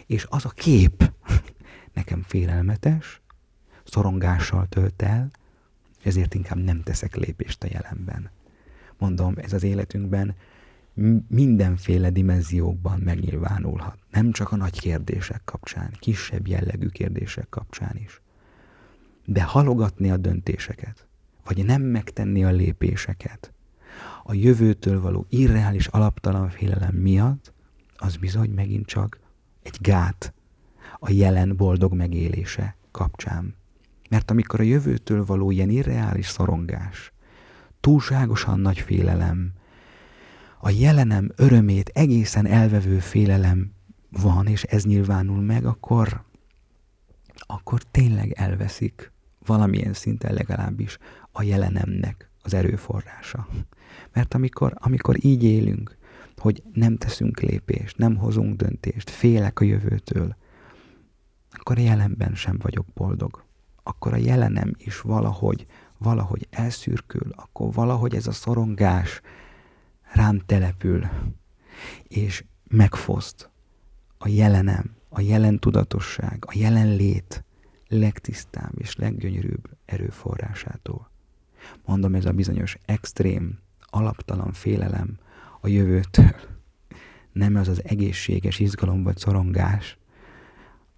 [0.07, 1.13] És az a kép
[1.95, 3.21] nekem félelmetes,
[3.85, 5.31] szorongással tölt el,
[6.03, 8.31] ezért inkább nem teszek lépést a jelenben.
[8.99, 10.35] Mondom, ez az életünkben
[11.29, 13.99] mindenféle dimenziókban megnyilvánulhat.
[14.11, 18.21] Nem csak a nagy kérdések kapcsán, kisebb jellegű kérdések kapcsán is
[19.25, 21.07] de halogatni a döntéseket,
[21.45, 23.53] vagy nem megtenni a lépéseket,
[24.23, 27.53] a jövőtől való irreális alaptalan félelem miatt,
[27.97, 29.18] az bizony megint csak
[29.62, 30.35] egy gát
[30.99, 33.55] a jelen boldog megélése kapcsán.
[34.09, 37.12] Mert amikor a jövőtől való ilyen irreális szorongás,
[37.81, 39.53] túlságosan nagy félelem,
[40.61, 43.73] a jelenem örömét egészen elvevő félelem
[44.11, 46.25] van, és ez nyilvánul meg, akkor,
[47.47, 49.12] akkor tényleg elveszik
[49.47, 50.99] valamilyen szinten legalábbis
[51.32, 53.49] a jelenemnek az erőforrása.
[54.12, 55.97] Mert amikor, amikor így élünk,
[56.36, 60.36] hogy nem teszünk lépést, nem hozunk döntést, félek a jövőtől,
[61.51, 63.45] akkor a jelenben sem vagyok boldog.
[63.82, 65.66] Akkor a jelenem is valahogy,
[65.99, 69.20] valahogy elszürkül, akkor valahogy ez a szorongás
[70.12, 71.09] rám települ,
[72.03, 73.51] és megfoszt
[74.18, 77.45] a jelenem, a jelen tudatosság, a jelenlét
[77.89, 81.11] legtisztább és leggyönyörűbb erőforrásától.
[81.85, 85.19] Mondom, ez a bizonyos extrém, alaptalan félelem
[85.61, 86.35] a jövőtől.
[87.33, 89.99] Nem az az egészséges izgalom vagy szorongás,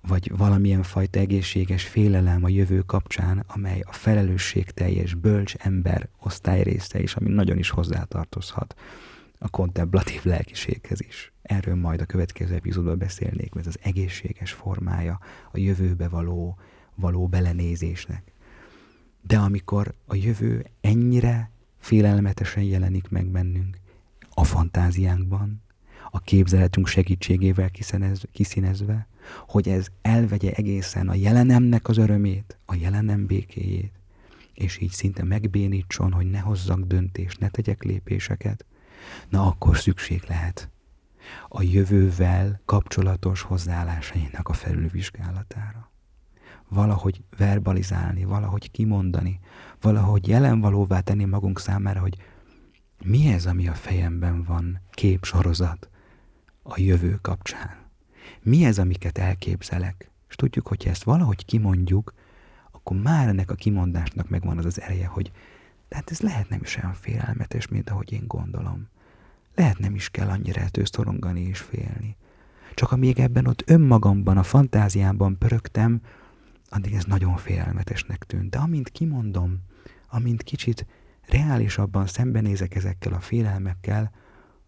[0.00, 7.14] vagy valamilyen fajta egészséges félelem a jövő kapcsán, amely a felelősségteljes, bölcs ember osztályrésze is,
[7.14, 8.74] ami nagyon is hozzátartozhat
[9.42, 11.32] a kontemplatív lelkiséghez is.
[11.42, 15.18] Erről majd a következő epizódban beszélnék, mert az egészséges formája
[15.52, 16.58] a jövőbe való,
[16.94, 18.32] való belenézésnek.
[19.22, 23.76] De amikor a jövő ennyire félelmetesen jelenik meg bennünk,
[24.30, 25.62] a fantáziánkban,
[26.10, 27.70] a képzeletünk segítségével
[28.32, 29.06] kiszínezve,
[29.46, 33.92] hogy ez elvegye egészen a jelenemnek az örömét, a jelenem békéjét,
[34.54, 38.64] és így szinte megbénítson, hogy ne hozzak döntést, ne tegyek lépéseket,
[39.28, 40.70] na akkor szükség lehet
[41.48, 45.90] a jövővel kapcsolatos hozzáállásainak a felülvizsgálatára.
[46.68, 49.40] Valahogy verbalizálni, valahogy kimondani,
[49.80, 52.16] valahogy jelenvalóvá tenni magunk számára, hogy
[53.04, 55.90] mi ez, ami a fejemben van, képsorozat
[56.62, 57.76] a jövő kapcsán.
[58.42, 60.10] Mi ez, amiket elképzelek?
[60.28, 62.14] És tudjuk, hogy ezt valahogy kimondjuk,
[62.70, 65.32] akkor már ennek a kimondásnak megvan az az ereje, hogy
[65.92, 68.88] tehát ez lehet nem is olyan félelmetes, mint ahogy én gondolom.
[69.54, 72.16] Lehet nem is kell annyira ettől szorongani és félni.
[72.74, 76.00] Csak amíg ebben ott önmagamban, a fantáziában pörögtem,
[76.68, 78.50] addig ez nagyon félelmetesnek tűnt.
[78.50, 79.58] De amint kimondom,
[80.08, 80.86] amint kicsit
[81.26, 84.12] reálisabban szembenézek ezekkel a félelmekkel,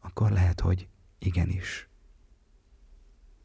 [0.01, 1.89] akkor lehet, hogy igenis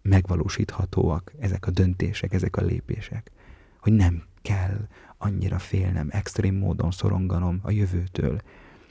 [0.01, 3.31] megvalósíthatóak ezek a döntések, ezek a lépések.
[3.79, 4.87] Hogy nem kell
[5.21, 8.41] annyira félnem, extrém módon szoronganom a jövőtől,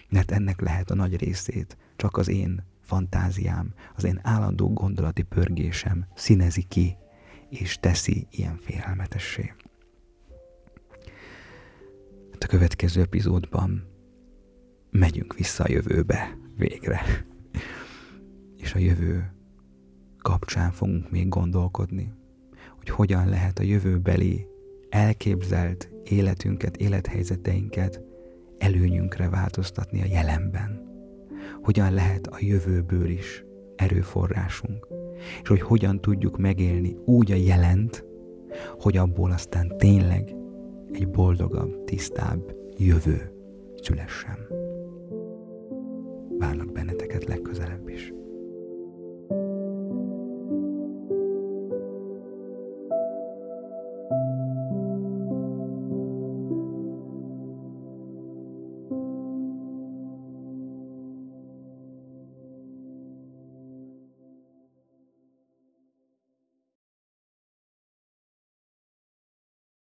[0.08, 6.06] mert ennek lehet a nagy részét csak az én fantáziám, az én állandó gondolati pörgésem
[6.14, 6.96] színezi ki,
[7.48, 9.54] és teszi ilyen félelmetessé.
[12.32, 13.86] Hát a következő epizódban
[14.90, 17.00] megyünk vissza a jövőbe végre.
[18.62, 19.32] És a jövő
[20.18, 22.12] kapcsán fogunk még gondolkodni,
[22.78, 24.46] hogy hogyan lehet a jövőbeli
[24.88, 28.02] elképzelt életünket, élethelyzeteinket
[28.58, 30.86] előnyünkre változtatni a jelenben.
[31.62, 33.44] Hogyan lehet a jövőből is
[33.76, 34.88] erőforrásunk,
[35.42, 38.04] és hogy hogyan tudjuk megélni úgy a jelent,
[38.78, 40.34] hogy abból aztán tényleg
[40.92, 43.32] egy boldogabb, tisztább jövő
[43.82, 44.46] szülessen.
[46.38, 48.12] Várlak benneteket legközelebb is.